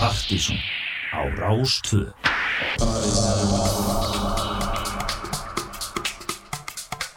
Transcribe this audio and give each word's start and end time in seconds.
Partíson 0.00 0.56
á 1.12 1.20
Rástvö 1.36 2.08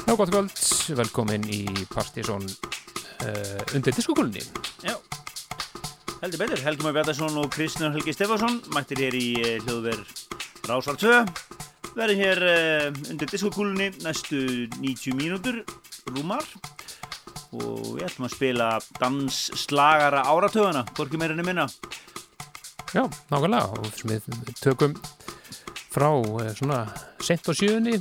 Já, 0.08 0.16
gott 0.20 0.30
kvöld, 0.30 0.52
velkomin 0.92 1.48
í 1.48 1.64
Partíson 1.88 2.44
uh, 2.44 3.76
undir 3.76 3.96
diskokólunni. 3.96 4.44
Já, 4.84 4.98
heldur 6.20 6.44
betur. 6.44 6.60
Helgi 6.60 6.84
Már 6.84 6.94
Bjartarsson 7.00 7.40
og 7.40 7.48
Kristján 7.56 7.96
Helgi 7.96 8.12
Stefansson 8.12 8.60
mættir 8.76 9.00
hér 9.00 9.16
í 9.16 9.32
uh, 9.40 9.56
hljóðver 9.64 10.04
Rásvar 10.68 11.00
2. 11.00 11.24
Verðum 11.96 12.20
hér 12.20 12.48
uh, 12.52 13.04
undir 13.08 13.32
diskokúlunni 13.32 13.94
næstu 14.04 14.68
90 14.76 15.16
mínútur 15.24 15.64
rúmar 16.12 16.44
og 17.54 17.94
við 17.96 18.08
ætlum 18.10 18.28
að 18.28 18.36
spila 18.36 18.70
dansslagara 19.00 20.28
áratöðuna, 20.28 20.84
hvorki 20.98 21.20
meirinu 21.22 21.48
minna. 21.48 21.70
Já, 22.94 23.08
nákvæmlega, 23.32 23.74
og 23.74 23.88
sem 23.98 24.12
við 24.12 24.26
tökum 24.62 24.94
frá 25.94 26.12
uh, 26.14 26.52
svona 26.54 26.84
sent 27.26 27.48
á 27.50 27.54
sjöunni 27.58 27.96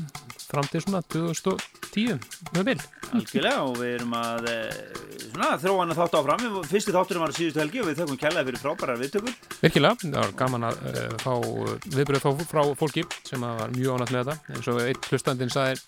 fram 0.51 0.67
til 0.69 0.83
svona 0.85 1.01
2010 1.15 2.19
með 2.53 2.67
vil. 2.69 2.83
Algjörlega 3.13 3.63
og 3.65 3.79
við 3.79 3.95
erum 3.95 4.13
að 4.19 4.49
eh, 4.53 4.77
svona, 5.31 5.49
þróa 5.63 5.79
hann 5.81 5.95
að 5.95 6.01
þátt 6.03 6.17
áfram. 6.19 6.45
Fyrsti 6.69 6.95
þátturum 6.97 7.25
var 7.25 7.35
síðustu 7.37 7.63
helgi 7.63 7.81
og 7.81 7.89
við 7.89 8.03
þökkum 8.03 8.21
kærlega 8.21 8.47
fyrir 8.51 8.63
frábærar 8.67 9.01
viðtökur. 9.01 9.41
Virkilega, 9.63 9.97
það 10.03 10.19
var 10.19 10.37
gaman 10.43 10.69
að 10.69 10.85
uh, 10.93 11.03
fá 11.25 11.33
viðbröð 11.97 12.25
frá, 12.27 12.47
frá 12.53 12.63
fólki 12.85 13.09
sem 13.29 13.49
var 13.49 13.73
mjög 13.73 13.97
ánægt 13.97 14.13
með 14.13 14.33
þetta. 14.33 14.57
eins 14.57 14.73
og 14.73 14.85
einn 14.85 15.05
hlustandinn 15.09 15.53
sagði 15.57 15.81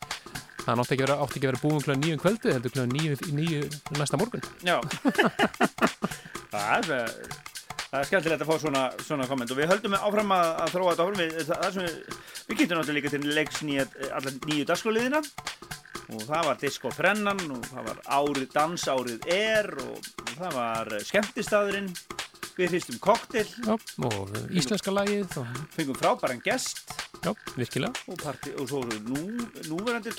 það 0.64 0.84
átti 0.84 0.96
ekki 0.96 1.04
að 1.04 1.50
vera, 1.50 1.64
búin 1.64 1.84
kl. 1.84 1.98
9 2.00 2.16
um 2.16 2.22
kvöldi 2.24 2.56
heldur 2.56 2.72
kl. 2.72 2.86
9, 2.88 3.18
9 3.36 3.98
næsta 4.00 4.20
morgun. 4.20 4.52
Já 4.64 4.78
Það 6.54 6.92
er 6.94 7.12
Það 7.44 7.53
er 8.00 8.08
skemmtilegt 8.10 8.44
að 8.44 8.50
fá 8.50 8.60
svona, 8.62 8.84
svona 9.04 9.28
komment. 9.30 9.52
Og 9.54 9.60
við 9.60 9.70
höldum 9.70 9.96
áfram 9.98 10.34
að, 10.34 10.50
að 10.64 10.74
þróa 10.74 10.92
þetta 10.92 11.06
áfram. 11.06 11.20
Við, 11.22 11.38
það, 11.48 11.62
það 11.64 11.80
við, 11.80 12.18
við 12.48 12.60
getum 12.60 12.80
náttúrulega 12.80 12.98
líka 12.98 13.14
til 13.14 13.34
leiks 13.38 13.62
nýja, 13.66 13.86
allar 14.10 14.38
nýju 14.48 14.68
dagskóliðina 14.70 15.22
og 16.12 16.24
það 16.26 16.48
var 16.48 16.58
Disco 16.60 16.90
Frennan 16.92 17.40
og 17.54 17.64
það 17.70 17.88
var 17.88 18.02
árið 18.18 18.50
dansárið 18.52 19.28
er 19.32 19.70
og, 19.80 20.10
það 20.34 20.56
var 20.58 20.92
skemmtistæðurinn 21.08 21.90
við 22.54 22.70
hristum 22.70 22.98
koktel, 23.02 23.46
og 24.06 24.34
íslenska 24.54 24.92
lagið 24.94 25.38
og, 25.40 25.56
fengum 25.74 25.96
frábæran 25.98 26.42
gest. 26.44 26.92
Já, 27.24 27.32
virkilega. 27.56 27.94
og, 28.06 28.18
parti, 28.20 28.52
og 28.60 28.68
svo 28.70 28.82
nú, 29.08 29.22
núverandi 29.70 30.12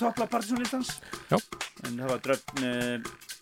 Já. 1.30 1.38
en 1.86 2.00
það 2.00 2.10
var 2.10 2.20
dröfn 2.24 2.66
Ösp 2.66 3.35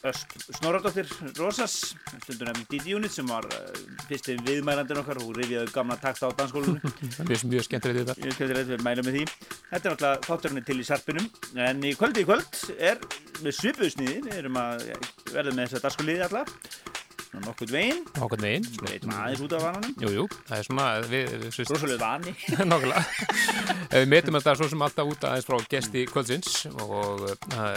Snorradóttir 0.00 1.08
Rosas 1.36 1.74
stundur 2.22 2.48
nefnum 2.48 2.66
Didi 2.70 2.94
Unit 2.96 3.12
sem 3.12 3.26
var 3.28 3.44
uh, 3.52 3.80
fyrsti 4.08 4.38
viðmælandin 4.46 5.00
okkar. 5.02 5.20
Og 5.20 5.34
rifjaði 5.36 5.72
gamla 5.74 5.98
takta 6.00 6.30
á 6.30 6.36
dansskólunum 6.38 6.80
Það 7.18 7.34
er 7.36 7.44
mjög 7.52 7.66
skemmtilegt 7.66 8.12
þetta. 8.12 8.28
ég 8.28 8.36
skemmtir 8.38 8.60
að 8.62 8.72
við 8.72 8.84
mælum 8.86 9.08
með 9.08 9.18
því. 9.18 9.24
Þetta 9.70 9.80
er 9.80 9.94
náttúrulega 9.94 10.22
þátturinn 10.28 10.68
til 10.70 10.78
í 10.80 10.86
sarpinum 10.88 11.26
en 11.66 11.84
í 11.84 11.92
kvöldi 11.98 12.24
í 12.24 12.28
kvöld 12.30 12.62
er 12.78 13.02
með 13.44 13.58
svipuðsniði 13.58 14.22
við 14.24 14.38
erum 14.38 14.56
að 14.60 14.86
verða 15.34 15.52
með 15.56 15.68
þessa 15.68 15.84
dansskóliði 15.86 16.24
alla. 16.28 16.46
Svona 17.30 17.46
nokkuð 17.46 17.70
veginn. 17.70 18.00
Megin. 18.42 18.64
við 18.80 18.88
veitum 18.88 19.12
aðeins 19.14 19.42
út 19.44 19.52
af 19.54 19.60
vananum. 19.62 19.92
Jú, 20.02 20.08
jú, 20.16 20.24
það 20.48 20.56
er 20.56 20.66
svona, 20.66 20.86
rosalega 21.68 22.00
vani. 22.02 22.32
Ef 23.90 24.00
Við 24.00 24.08
metum 24.10 24.38
þetta 24.38 24.54
svo 24.58 24.66
sem 24.72 24.82
alltaf 24.82 25.12
út 25.12 25.26
aðeins 25.28 25.46
frá 25.46 25.68
gesti 25.70 26.02
kvöldsins 26.10 26.64
og 26.72 27.28
uh, 27.30 27.76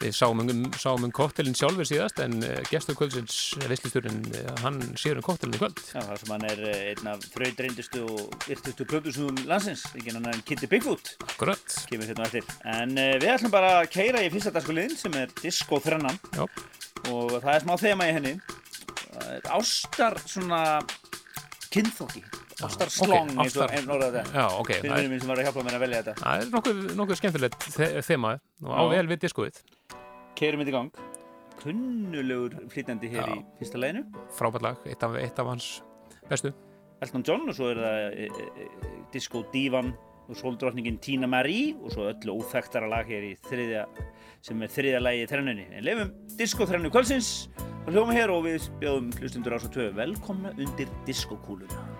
við 0.00 0.14
sáum 0.16 0.40
um, 0.42 0.62
sáum 0.80 1.04
um 1.06 1.12
kottelin 1.14 1.56
sjálfur 1.56 1.86
síðast 1.88 2.20
en 2.24 2.38
uh, 2.42 2.54
gestur 2.70 2.96
kvöldsins, 2.98 3.36
veislisturinn, 3.68 4.22
uh, 4.32 4.52
hann 4.64 4.78
sér 5.00 5.20
um 5.20 5.26
kottelin 5.26 5.56
í 5.58 5.60
kvöld. 5.60 5.80
Já, 5.92 6.00
það 6.06 6.22
sem 6.22 6.32
hann 6.34 6.46
er 6.50 6.62
eh, 6.70 6.80
einn 6.92 7.10
af 7.12 7.26
þrautreindustu 7.34 8.04
og 8.08 8.46
yrtustu 8.50 8.86
plötusnúðum 8.88 9.42
landsins, 9.50 9.84
ekki 9.92 10.14
hann 10.16 10.30
en 10.32 10.42
Kitty 10.48 10.70
Bigfoot, 10.70 11.12
Akkurat. 11.28 11.76
kemur 11.90 12.08
hérna 12.10 12.28
eftir. 12.28 12.48
En 12.64 12.96
við 12.96 13.28
ætlum 13.34 13.52
bara 13.52 13.74
að 13.82 13.90
keira 13.92 14.24
í 14.24 14.30
fyrsta 14.32 14.52
dagskuliðin 14.56 14.96
sem 14.98 15.20
er 15.20 15.32
Disco 15.42 15.80
Þrennan 15.84 16.18
Já. 16.36 16.46
og 17.12 17.36
það 17.38 17.52
er 17.54 17.64
smá 17.66 17.74
þema 17.84 18.08
í 18.08 18.16
henni. 18.16 18.34
Það 19.10 19.30
er 19.36 19.48
Ástar 19.58 20.16
svona 20.24 20.62
kynþóki, 21.70 22.22
ástar 22.66 22.90
slong 22.92 23.30
ok, 23.34 23.42
eins 23.44 23.58
og 23.58 23.74
einn 23.74 23.92
orðað 23.94 24.16
þetta. 24.20 24.46
Fyrir 24.70 24.96
vinnum 24.96 25.12
minn 25.14 25.22
sem 25.22 25.30
var 25.30 25.42
að 25.42 25.46
hjálpa 25.48 25.66
mér 25.66 25.76
að 25.76 25.84
velja 25.84 26.00
þetta. 26.00 26.14
það 26.24 26.40
er 26.44 26.54
nokkuð, 26.54 26.80
nokkuð 26.98 27.20
skemmtilegt 27.20 27.68
þe 27.76 27.90
þema 28.08 28.32
og 28.64 28.72
á 28.74 28.82
vel 28.90 29.04
við 29.10 29.22
diskoðið. 29.26 29.60
Keirum 30.40 30.62
þetta 30.62 30.72
í 30.72 30.76
gang. 30.78 31.00
Kunnulegur 31.60 32.54
flytjandi 32.72 33.10
hér 33.12 33.26
Já. 33.26 33.32
í 33.36 33.42
fyrsta 33.58 33.80
leginu. 33.80 34.06
Frábært 34.32 34.64
lag, 34.64 34.84
eitt 34.88 35.02
af, 35.04 35.16
eitt 35.20 35.40
af 35.42 35.50
hans 35.50 35.66
bestu. 36.30 36.54
Elton 37.04 37.24
John 37.28 37.48
og 37.48 37.56
svo 37.56 37.68
er 37.72 37.80
það 37.80 37.98
e, 38.08 38.28
e, 38.28 38.46
e, 38.64 38.94
Disco 39.12 39.42
Divan 39.52 39.92
og 40.30 40.38
sóldrottningin 40.38 40.96
Tina 41.02 41.28
Marie 41.28 41.74
og 41.76 41.92
svo 41.92 42.06
öllu 42.08 42.38
óþekktara 42.40 42.88
lag 42.88 43.08
hér 43.08 43.26
í 43.30 43.34
þriðja 43.48 43.84
sem 44.46 44.64
er 44.64 44.72
þriðja 44.72 45.00
lagi 45.02 45.24
í 45.24 45.28
þrennunni 45.28 45.66
en 45.74 45.84
lefum 45.84 46.12
Disco 46.38 46.68
þrennu 46.68 46.92
kvöldsins 46.92 47.50
og 47.84 47.92
hljóma 47.92 48.16
hér 48.16 48.32
og 48.32 48.46
við 48.46 48.70
bjóðum 48.80 49.10
hlustundur 49.18 49.56
ás 49.58 49.66
og 49.66 49.74
tvö 49.74 49.90
velkomna 49.96 50.54
undir 50.56 50.92
diskokúluna 51.08 51.84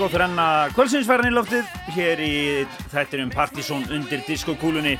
Disco 0.00 0.16
þrenna 0.16 0.44
kvölsinsfæran 0.72 1.26
í 1.28 1.30
loftið 1.36 1.72
hér 1.92 2.20
í 2.24 2.34
þættinum 2.88 3.28
Partizón 3.34 3.82
undir 3.92 4.22
diskokúlunni. 4.24 4.94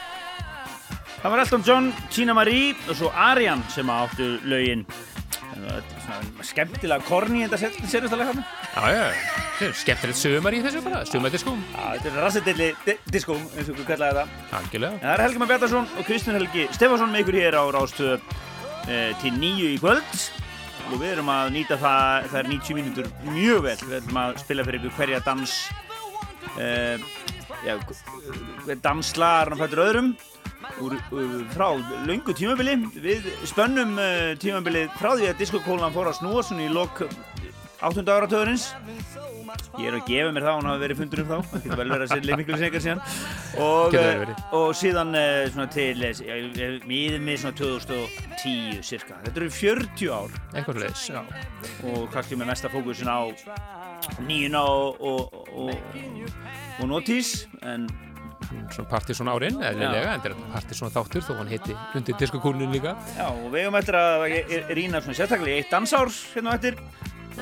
Það 1.22 1.32
var 1.32 1.40
Elton 1.40 1.64
John, 1.64 1.86
Tina 2.12 2.34
Marie 2.36 2.74
og 2.84 2.98
svo 2.98 3.08
Arian 3.16 3.62
sem 3.72 3.88
áttu 3.88 4.26
svona 4.44 5.78
skemmtilega 6.44 7.00
korni 7.08 7.46
þetta 7.46 7.70
senastallega 7.88 8.34
hann. 8.34 8.44
Já, 8.74 8.92
já, 8.92 9.06
þetta 9.54 9.70
er 9.70 9.78
skemmtilegt 9.80 10.20
sömar 10.20 10.58
í 10.58 10.60
þessu 10.66 10.84
bara, 10.84 11.00
sömardiskum, 11.08 11.64
Já, 11.72 11.80
þetta 11.94 12.12
er 12.12 12.20
rassetilli 12.26 12.68
diskó, 13.08 13.38
eins 13.54 13.72
og 13.72 13.80
við 13.80 13.88
kallaði 13.94 14.20
þetta. 14.20 14.44
algjörlega. 14.60 15.00
En 15.00 15.06
það 15.06 15.14
er 15.14 15.24
Helgi 15.24 15.44
Már 15.46 15.52
Bjartarsson 15.54 15.90
og 15.96 16.10
Kristján 16.10 16.40
Helgi 16.42 16.68
Stefansson 16.76 17.16
með 17.16 17.24
ykkur 17.24 17.40
hér 17.40 17.56
á 17.56 17.64
Rástöð 17.72 18.30
e, 18.84 19.00
til 19.24 19.32
nýju 19.40 19.72
í 19.72 19.80
kvöld 19.80 20.28
og 20.90 21.00
við 21.00 21.12
erum 21.14 21.30
að 21.32 21.52
nýta 21.54 21.78
það, 21.80 22.34
er 22.40 22.50
90 22.50 22.78
mínútur 22.78 23.08
mjög 23.30 23.62
vel. 23.66 23.76
Við 23.84 23.96
ætlum 24.00 24.20
að 24.22 24.40
spila 24.42 24.66
fyrir 24.66 24.80
ykkur 24.80 24.96
hverja 24.98 25.22
dans 25.26 25.54
e, 26.56 26.66
já, 27.66 27.74
hver 28.66 28.82
danslagar 28.84 29.52
hann 29.52 29.62
fættur 29.62 29.84
öðrum 29.84 30.10
úr, 30.84 30.96
úr, 31.14 31.34
frá 31.54 31.68
löngu 32.08 32.34
tímabili. 32.36 32.76
Við 32.96 33.28
spönnum 33.50 33.96
e, 34.00 34.10
tímabilið 34.42 34.90
frá 35.00 35.12
því 35.14 35.30
að 35.30 35.42
diskokólan 35.42 35.94
fór 35.94 36.10
að 36.10 36.20
snúa 36.20 36.44
svona 36.46 36.66
í 36.66 36.72
lok 36.74 37.04
8. 37.80 38.04
áratöðurins 38.04 38.70
Ég 39.80 39.88
er 39.88 39.96
að 39.96 40.08
gefa 40.08 40.32
mér 40.34 40.44
það, 40.44 40.56
hún 40.58 40.68
hafi 40.68 40.82
verið 40.82 40.98
fundur 41.00 41.22
um 41.22 41.28
þá 41.30 41.54
getur 41.54 41.78
vel 41.80 41.86
verið 41.90 42.04
að 42.04 42.10
segja 42.12 42.36
miklu 42.38 42.58
sengar 42.60 42.82
síðan. 42.84 43.00
Og, 43.64 43.96
eh, 43.98 44.34
og 44.58 44.66
síðan 44.78 45.16
eh, 45.18 45.46
svona 45.50 45.66
til 45.74 46.04
eh, 46.06 46.76
miður 46.90 47.24
með 47.24 47.40
svona 47.42 47.58
2010 47.58 48.84
cirka. 48.86 49.16
Þetta 49.24 49.42
eru 49.42 49.50
40 49.56 50.12
ár. 50.14 50.36
Eitthvað 50.52 50.82
leis, 50.84 51.06
og 51.86 52.04
kannski 52.12 52.38
með 52.38 52.52
mesta 52.52 52.70
fókusin 52.72 53.10
á 53.10 53.20
nýjuna 54.26 54.62
og, 54.68 55.00
og, 55.00 55.42
og, 55.50 56.30
og 56.78 56.86
notís 56.90 57.34
en 57.62 57.88
Svona 58.50 58.88
partysón 58.90 59.28
árin, 59.30 59.60
eðlilega, 59.62 60.14
en 60.16 60.22
þetta 60.24 60.30
er 60.32 60.48
partysón 60.50 60.90
þáttur 60.90 61.22
þó 61.22 61.36
hann 61.38 61.50
heiti 61.52 61.74
undir 61.94 62.16
diskokúlun 62.18 62.72
líka. 62.74 62.96
já, 63.14 63.28
og 63.28 63.52
við 63.52 63.66
höfum 63.66 63.78
eftir 63.78 63.98
að 63.98 64.24
rýna 64.74 65.02
svona 65.04 65.18
sérstaklega 65.20 65.54
í 65.54 65.62
eitt 65.62 65.70
dansár 65.70 66.10
hérna 66.32 66.50
á 66.50 66.58
eftir 66.58 66.80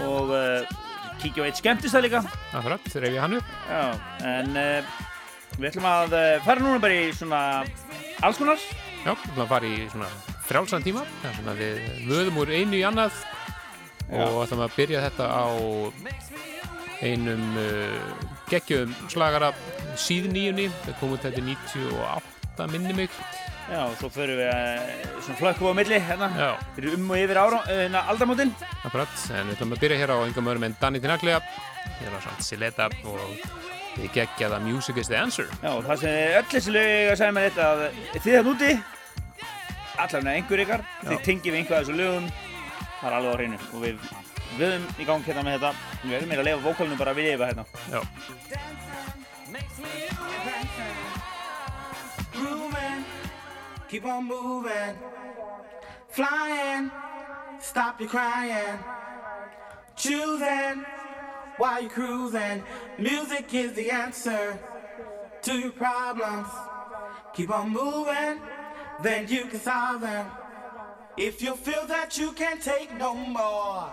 og 0.07 0.33
uh, 0.35 0.78
kíkja 1.23 1.45
á 1.45 1.49
eitt 1.49 1.61
skemmtist 1.61 1.95
það 1.97 2.07
líka 2.07 2.23
Akkurat, 2.55 2.90
reyfi 3.02 3.21
hann 3.23 3.38
upp. 3.38 3.55
Já, 3.69 3.83
en 4.28 4.50
uh, 4.55 4.93
við 5.57 5.71
ætlum 5.73 5.88
að 5.90 6.17
uh, 6.19 6.26
fara 6.47 6.64
núna 6.64 6.83
bara 6.83 7.00
í 7.00 7.09
svona 7.17 7.43
alls 8.23 8.40
konar. 8.40 8.62
Já, 9.05 9.12
við 9.12 9.31
ætlum 9.33 9.45
að 9.45 9.52
fara 9.55 9.73
í 9.73 9.88
svona 9.93 10.11
frjálsan 10.49 10.87
tíma, 10.87 11.05
þar 11.23 11.37
sem 11.37 11.50
við 11.59 11.83
vöðum 12.09 12.40
úr 12.45 12.55
einu 12.55 12.78
í 12.78 12.87
annað 12.88 13.19
og 14.09 14.38
ætlum 14.47 14.64
að 14.64 14.76
byrja 14.78 15.02
þetta 15.05 15.26
á 15.28 15.47
einum 17.05 17.59
uh, 17.61 17.99
geggjum 18.49 18.95
slagara 19.12 19.52
síðnýjunni, 19.99 20.69
það 20.87 20.97
kom 21.00 21.14
út 21.14 21.26
þetta 21.26 21.45
98 21.45 22.71
minni 22.73 22.97
mig. 23.02 23.21
Já, 23.68 23.80
og 23.84 23.96
svo 24.00 24.08
förum 24.08 24.38
við 24.40 24.48
uh, 24.48 25.20
svona 25.20 25.38
flökkum 25.38 25.68
á 25.68 25.75
milli 25.76 25.98
hérna. 26.00 26.28
Já, 26.40 26.50
Fyrir 26.76 26.94
um 26.96 27.10
og 27.12 27.18
yfir 27.20 27.37
ára, 27.37 27.58
uh, 27.68 27.98
aldamótin. 28.08 28.52
akkurat, 28.84 29.16
en 29.37 29.50
við 29.50 29.56
ætlum 29.58 29.75
að 29.76 29.82
byrja 29.82 29.98
hér 30.00 30.12
á 30.14 30.16
engum 30.25 30.48
öðrum 30.48 30.64
en 30.70 30.76
Danny 30.80 31.00
Tinaglia, 31.04 31.40
hér 32.00 32.16
á 32.16 32.20
samt 32.25 32.40
Sileta 32.46 32.87
og 33.04 33.20
við 33.98 34.08
geggjaða 34.14 34.60
Music 34.64 34.96
is 35.02 35.10
the 35.12 35.18
Answer. 35.20 35.50
Já, 35.60 35.70
og 35.75 35.84
það 35.84 36.00
sem 36.00 36.16
öll 36.38 36.48
þessi 36.54 36.72
lög 36.78 37.10
að 37.12 37.18
segja 37.20 37.34
mér 37.37 37.50
þetta 37.50 37.66
að 37.68 37.84
þið 38.25 38.38
það 38.38 38.50
úti, 38.54 38.70
allavega 39.98 40.34
einhver 40.38 40.64
ykkar, 40.64 40.87
þið 41.04 41.22
tengið 41.28 41.52
við 41.52 41.60
einhvað 41.60 41.78
af 41.78 41.84
þessu 41.84 41.98
lögum, 42.00 42.30
það 43.02 43.08
er 43.10 43.18
alveg 43.18 43.28
á 43.28 43.37
hreinu 43.37 43.58
og 43.68 43.84
við 43.84 44.00
við 44.58 44.64
höfum 44.72 44.87
í 44.96 45.04
gang 45.12 45.28
hérna 45.28 45.44
með 45.44 45.58
þetta, 45.58 45.70
við 46.02 46.14
verðum 46.16 46.32
meira 46.32 46.42
að 46.42 46.48
lefa 46.48 46.64
vókalunum 46.70 46.98
bara 47.04 47.16
við 47.18 47.32
yfir 47.34 47.52
hérna. 47.52 47.64
Já, 47.92 48.00
keep 53.88 54.04
on 54.04 54.26
moving, 54.26 54.99
flying, 56.09 56.90
stop 57.59 58.00
your 58.00 58.09
crying, 58.09 58.78
choosing 59.97 60.85
while 61.57 61.80
you're 61.80 61.90
cruising. 61.90 62.62
Music 62.99 63.52
is 63.54 63.73
the 63.73 63.90
answer 63.90 64.59
to 65.42 65.59
your 65.59 65.73
problems. 65.73 66.49
Keep 67.35 67.50
on 67.50 67.71
moving, 67.71 68.40
then 69.02 69.26
you 69.28 69.47
can 69.47 69.61
solve 69.61 70.02
them. 70.02 70.26
If 71.16 71.42
you 71.42 71.57
feel 71.57 71.87
that 71.87 72.18
you 72.18 72.33
can't 72.33 72.62
take 72.62 72.95
no 72.97 73.14
more, 73.14 73.90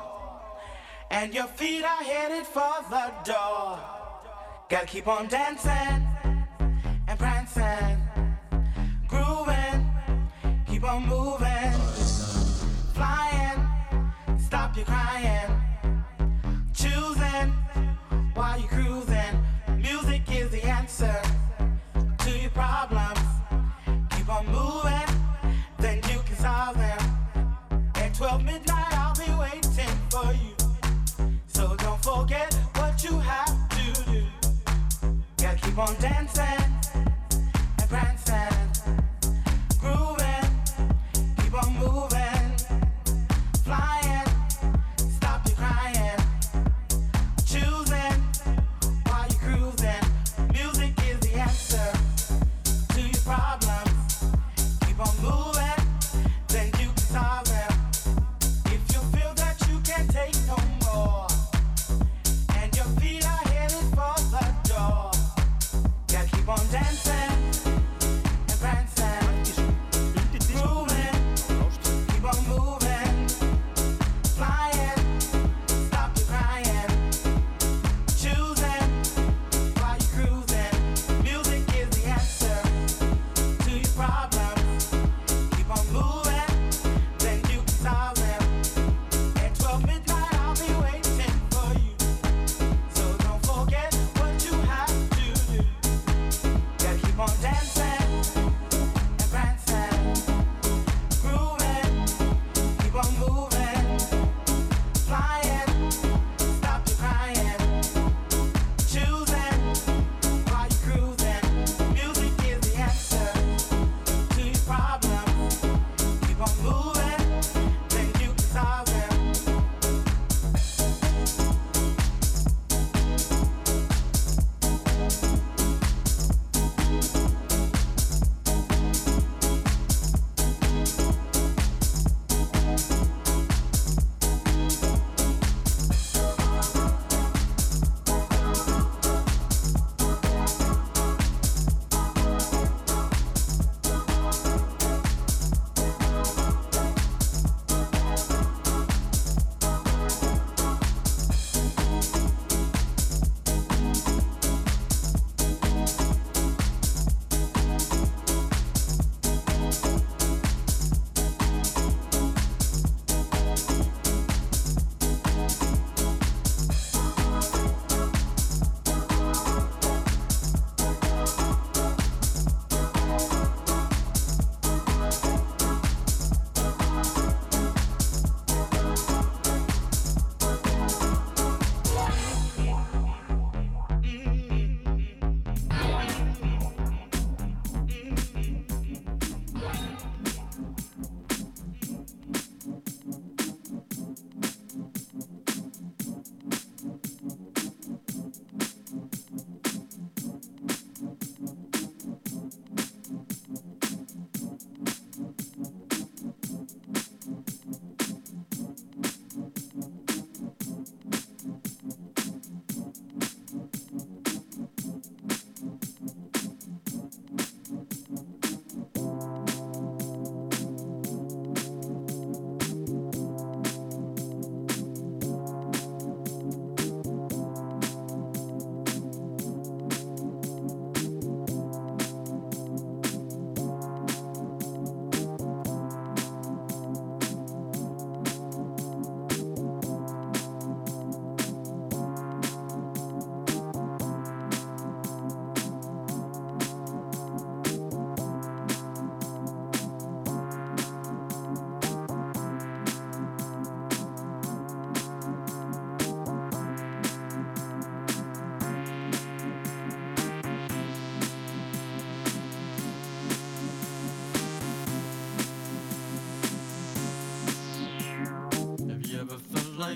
and 1.09 1.33
your 1.33 1.47
feet 1.47 1.83
are 1.83 2.03
headed 2.03 2.45
for 2.45 2.73
the 2.89 3.13
door, 3.23 3.79
gotta 4.69 4.85
keep 4.85 5.07
on 5.07 5.27
dancing 5.27 6.05
and 7.07 7.19
prancing, 7.19 8.04
on 10.87 11.07
moving, 11.07 11.73
flying, 12.93 13.67
stop 14.37 14.75
your 14.75 14.85
crying, 14.85 15.51
choosing 16.73 17.51
while 18.33 18.59
you're 18.59 18.67
cruising. 18.67 19.45
Music 19.77 20.21
is 20.31 20.51
the 20.51 20.63
answer 20.63 21.21
to 22.19 22.29
your 22.39 22.51
problems. 22.51 23.19
Keep 24.11 24.29
on 24.29 24.45
moving, 24.47 25.09
then 25.79 25.97
you 26.11 26.19
can 26.25 26.35
solve 26.35 26.77
them. 26.77 27.91
At 27.95 28.13
12 28.13 28.43
midnight, 28.43 28.93
I'll 28.93 29.15
be 29.15 29.31
waiting 29.39 29.95
for 30.11 30.33
you. 30.33 30.55
So 31.47 31.75
don't 31.77 32.03
forget 32.03 32.53
what 32.75 33.03
you 33.03 33.17
have 33.19 33.69
to 33.69 34.11
do. 34.11 34.23
Gotta 35.37 35.57
keep 35.57 35.77
on 35.77 35.95
dancing 35.99 36.64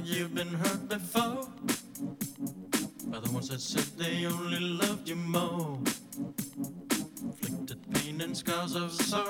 you've 0.10 0.34
been 0.34 0.48
hurt 0.48 0.89
before 0.89 1.48
by 3.06 3.19
the 3.19 3.30
ones 3.32 3.50
that 3.50 3.62
said 3.62 3.86
they 3.98 4.26
only 4.26 4.60
loved 4.60 5.08
you 5.08 5.15
more. 5.15 5.78
Inflicted 7.22 7.80
pain 7.93 8.22
and 8.22 8.36
scars 8.36 8.76
of 8.76 8.91
sorrow. 8.91 9.29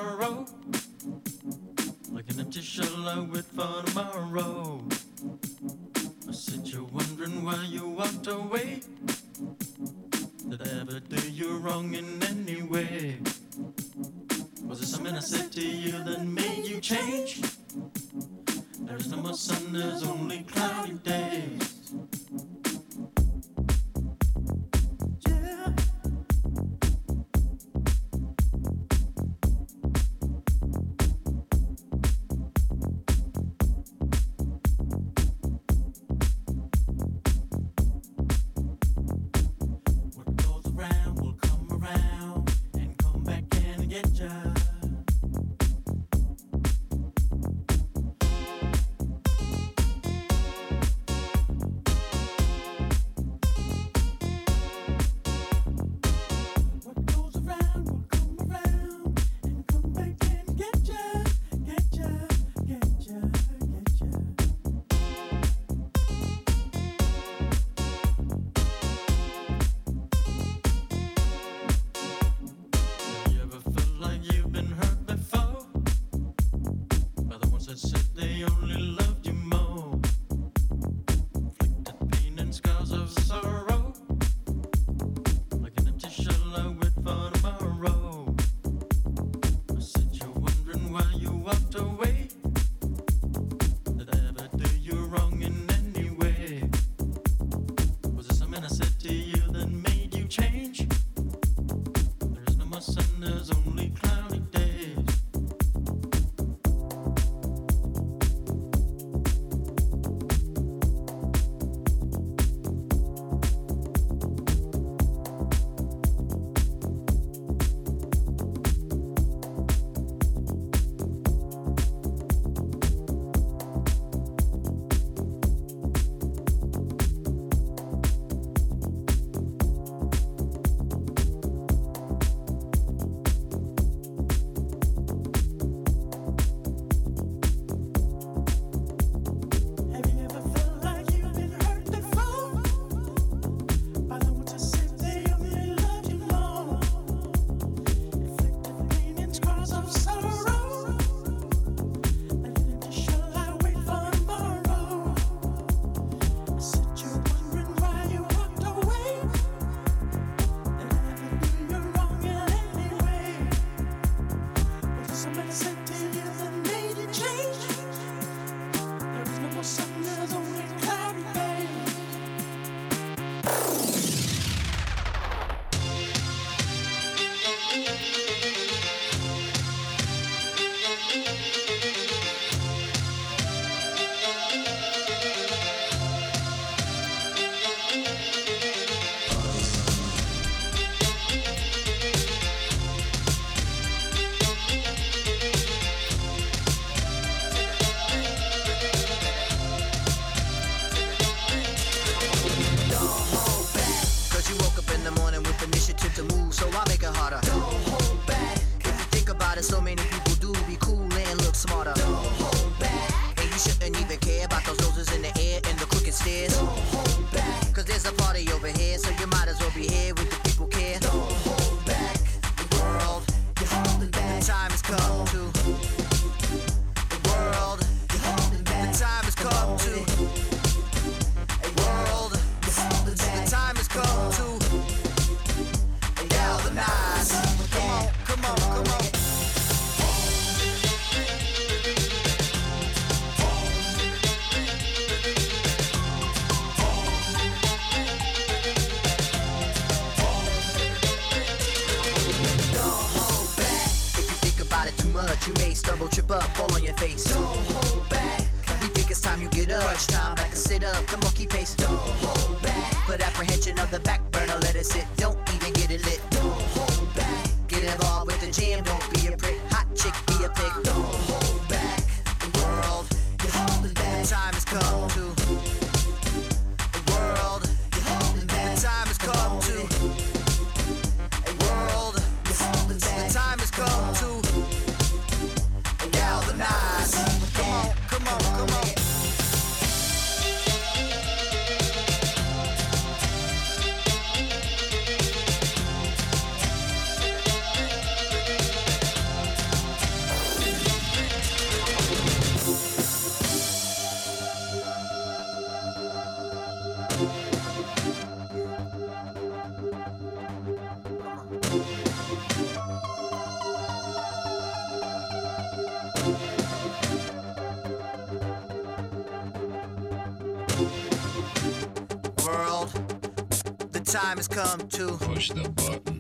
Come 324.64 324.88
to 324.90 325.08
Push 325.18 325.52
the 325.52 325.70
button. 325.70 326.20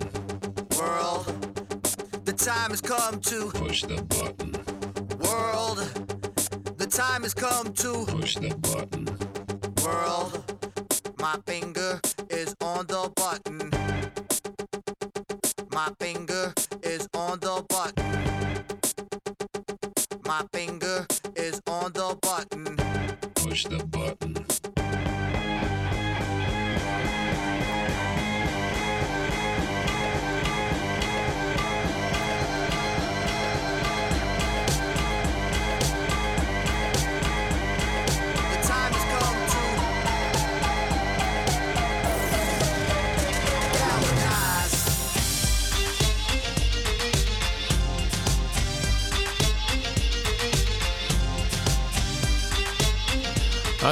world. 0.79 1.25
The 2.23 2.31
time 2.31 2.69
has 2.69 2.79
come 2.79 3.19
to 3.19 3.51
Push 3.51 3.81
the 3.83 4.01
button. 4.03 4.53
world. 5.27 5.79
The 6.77 6.87
time 6.87 7.23
has 7.23 7.33
come 7.33 7.73
to 7.73 8.05
Push 8.05 8.35
the 8.35 8.55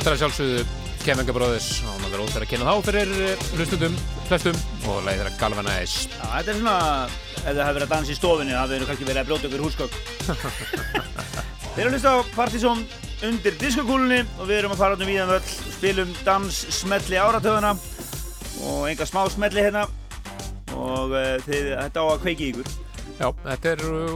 Það 0.08 0.14
er 0.14 0.20
sjálfsögðu 0.22 0.60
Kemenga 1.04 1.34
Brothers 1.36 1.66
og 1.84 1.98
maður 2.00 2.14
verður 2.14 2.22
óþær 2.30 2.44
að 2.46 2.50
kynna 2.54 2.68
þá 2.68 2.86
fyrir 2.86 3.10
eh, 3.26 3.42
hlustundum, 3.58 3.96
flestum 4.30 4.60
og 4.88 5.02
leiði 5.04 5.18
þeirra 5.18 5.32
Galvanize 5.42 6.06
Já, 6.14 6.22
þetta 6.32 6.54
er 6.54 6.60
svona, 6.62 6.76
ef 7.34 7.42
það 7.42 7.60
hefur 7.60 7.76
verið 7.76 7.84
að 7.84 7.92
dansa 7.92 8.14
í 8.14 8.16
stofinni, 8.16 8.54
það 8.56 8.72
hefur 8.78 8.88
kannski 8.88 9.08
verið 9.10 9.20
að 9.20 9.28
brjóta 9.28 9.50
ykkur 9.50 9.66
húsgögg. 9.66 9.98
Þeir 11.76 11.82
eru 11.84 11.90
að 11.90 11.98
hlusta 11.98 12.14
á 12.16 12.18
Partizón 12.38 12.86
undir 13.28 13.58
diskokúlunni 13.60 14.22
og 14.38 14.48
við 14.48 14.62
erum 14.62 14.76
að 14.78 14.84
fara 14.86 14.96
út 14.96 15.04
um 15.04 15.12
víðan 15.12 15.34
völl 15.34 15.42
og 15.44 15.76
spilum 15.76 16.16
dans 16.24 16.62
smelli 16.78 17.20
áratöðuna 17.20 17.74
og 18.64 18.88
enga 18.88 19.10
smá 19.12 19.20
smelli 19.34 19.66
hérna. 19.68 19.84
Og 20.72 21.18
uh, 21.18 21.34
þið, 21.44 21.74
þetta 21.82 22.00
á 22.00 22.06
að 22.08 22.24
kveiki 22.24 22.54
ykkur. 22.54 22.72
Já, 23.20 23.28
þetta 23.44 23.76
er 23.76 23.84
uh, 23.92 24.16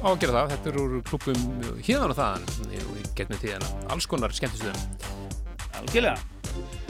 á 0.00 0.08
að 0.14 0.18
gera 0.24 0.38
það, 0.38 0.56
þetta 0.56 0.72
er 0.72 0.80
úr 0.80 0.96
klubum 1.12 1.46
híðan 1.84 2.16
og 2.16 2.18
þaðan 2.22 2.72
í, 2.72 2.80
í 2.80 3.06
getnum 3.20 3.44
tíðana, 3.44 3.74
alls 3.92 4.08
konar 4.08 4.32
skemmtistuðum 4.36 5.05
Algjörlega. 5.86 6.16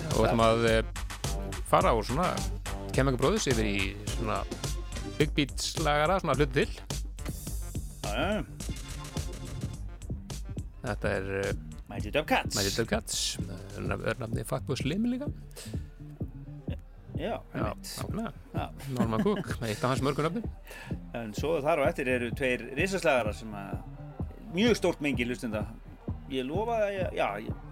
og 0.07 0.17
við 0.17 0.27
ætlum 0.27 0.43
að 0.47 0.67
uh, 0.71 0.77
fara 1.69 1.93
úr 1.97 2.07
svona 2.09 2.29
Kemenga 2.97 3.19
Brothers 3.21 3.47
yfir 3.51 3.67
í 3.69 3.79
svona 4.17 4.39
Big 5.19 5.33
Beats 5.37 5.75
lagara, 5.85 6.17
svona 6.23 6.37
hluti 6.39 6.65
til 6.65 6.71
Já, 8.07 8.15
já, 8.17 8.45
Þetta 10.87 11.11
er 11.19 11.29
uh, 11.41 11.51
Mighty 11.91 12.13
Dub 12.15 12.27
Cats. 12.31 12.57
Mighty 12.57 12.73
Dub 12.77 12.89
Cats 12.91 13.21
örnafni 13.83 14.45
Fatboy 14.49 14.79
Slim 14.81 15.09
líka 15.13 15.29
Já, 17.17 17.39
einmitt. 17.57 17.93
Norman 18.93 19.23
Cook, 19.25 19.55
með 19.63 19.71
eitt 19.73 19.85
af 19.85 19.93
hans 19.95 20.03
mörgum 20.05 20.27
nöfnum 20.29 21.15
En 21.17 21.31
svo 21.37 21.55
þar 21.65 21.81
á 21.81 21.89
eftir 21.89 22.11
eru 22.13 22.29
tveir 22.37 22.67
risaslagarar 22.77 23.33
sem 23.37 23.53
að 23.57 23.79
mjög 24.57 24.77
stórt 24.79 25.01
mengi 25.05 25.25
hlustenda. 25.27 25.63
Ég 26.33 26.45
lofa 26.49 26.77
að, 26.87 26.91
ég- 26.97 27.17
já, 27.17 27.27
ég- 27.45 27.65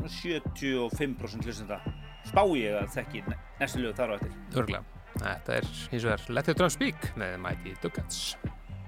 75% 0.00 1.46
hlustenda 1.48 1.80
spá 2.28 2.42
ég 2.56 2.78
að 2.78 2.90
þekki 2.96 3.24
næstu 3.28 3.82
lög 3.82 3.94
þar 3.98 4.14
á 4.14 4.16
eftir. 4.18 4.34
Örglega, 4.62 5.04
þetta 5.18 5.60
er 5.60 5.70
hins 5.92 6.08
vegar 6.08 6.26
Let 6.30 6.50
the 6.50 6.56
Drum 6.56 6.72
Speak 6.72 7.12
með 7.18 7.38
Mighty 7.42 7.76
Dub 7.82 7.96
Cats 7.98 8.36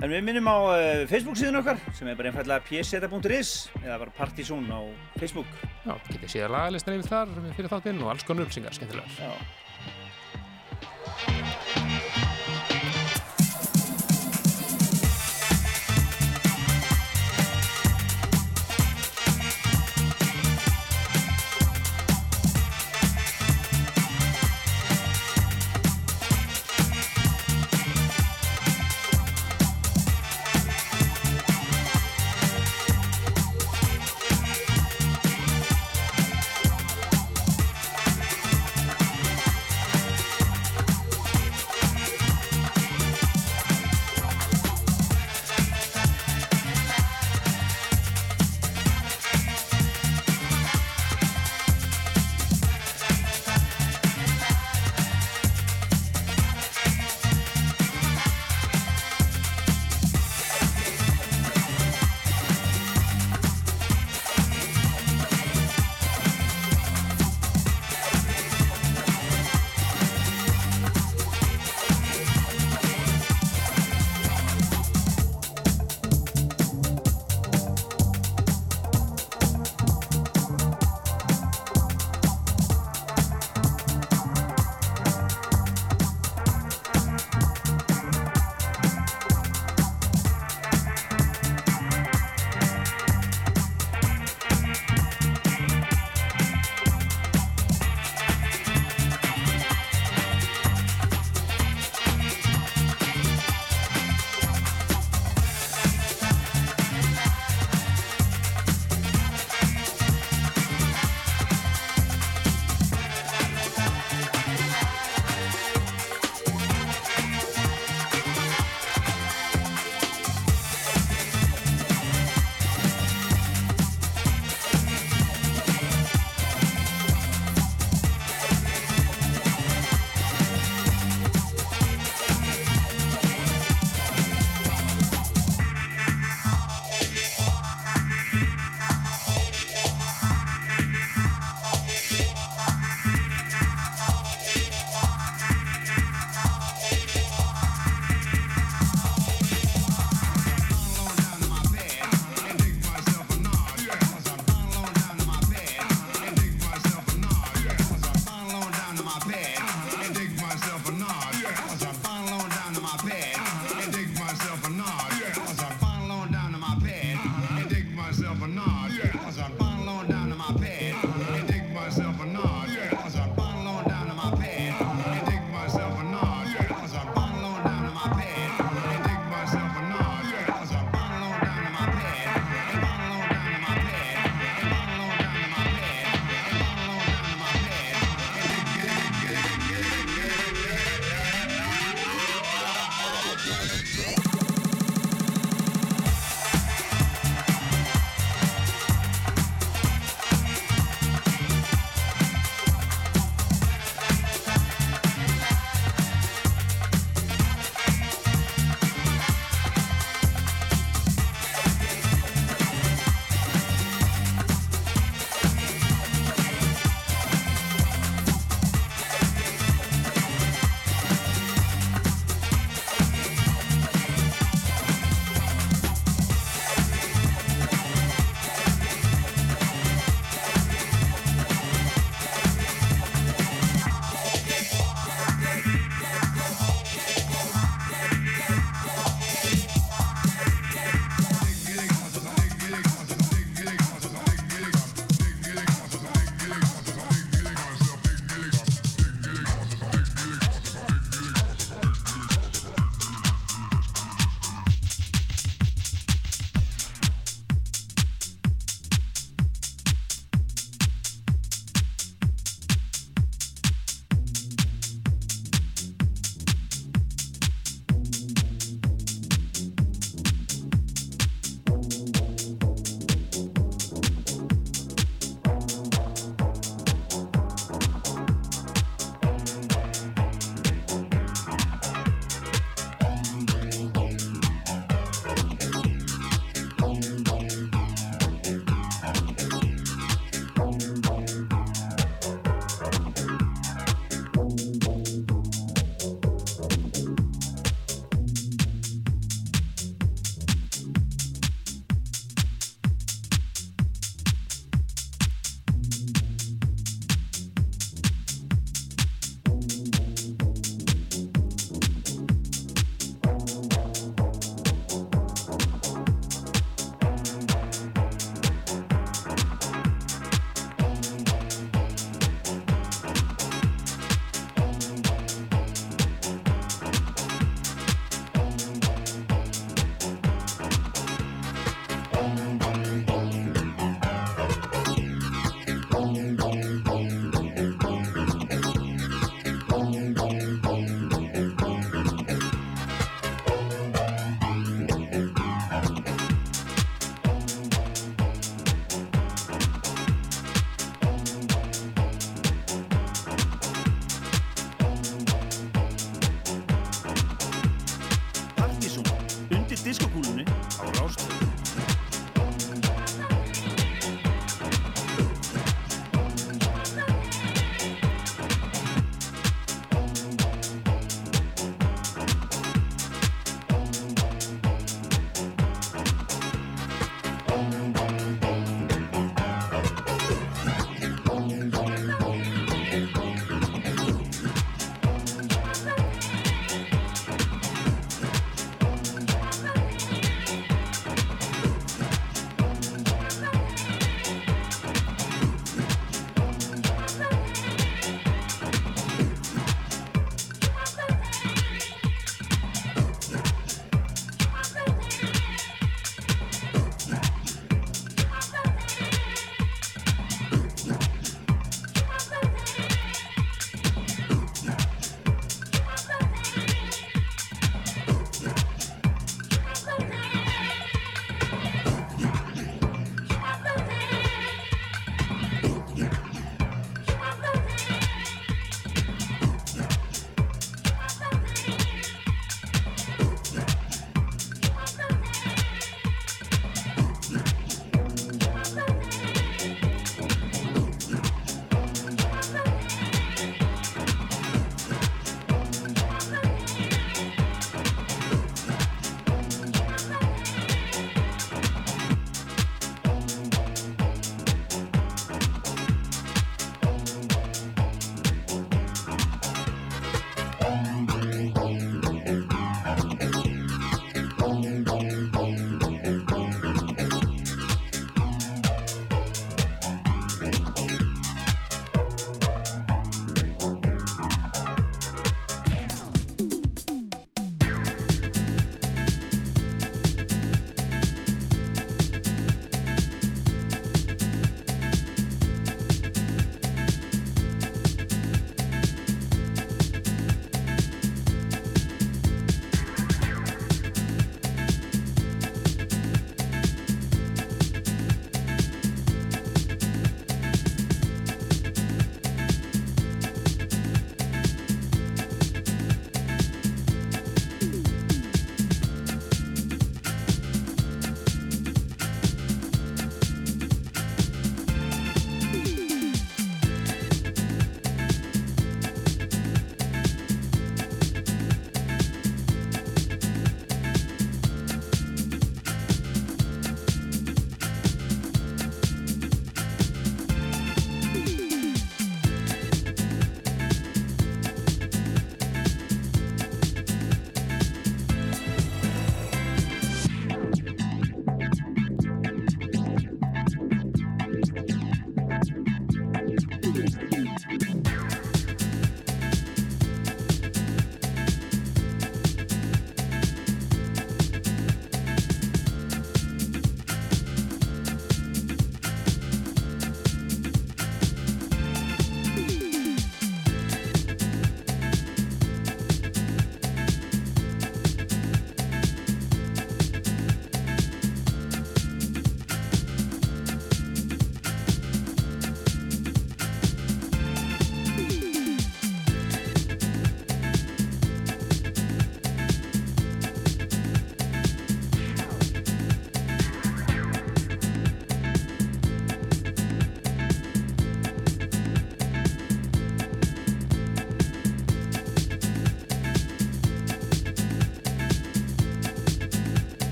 En 0.00 0.08
við 0.08 0.22
minnum 0.24 0.46
á 0.48 0.56
uh, 0.56 1.02
Facebook 1.10 1.36
síðan 1.36 1.60
okkar 1.60 1.80
sem 1.92 2.08
er 2.08 2.16
bara 2.16 2.30
einfallega 2.30 2.64
pseta.is 2.64 3.50
eða 3.82 3.98
bara 4.00 4.14
Partizón 4.16 4.64
á 4.72 4.80
Facebook. 5.20 5.50
Já, 5.84 5.92
getið 6.08 6.32
séð 6.32 6.48
lagalistan 6.56 6.96
yfir 6.96 7.12
þar 7.12 7.36
fyrir 7.58 7.72
þáttinn 7.74 8.00
og 8.00 8.14
alls 8.14 8.24
konar 8.24 8.48
upplýsingar 8.48 8.76
skemmtilegar 8.80 9.12
Já. 9.20 9.30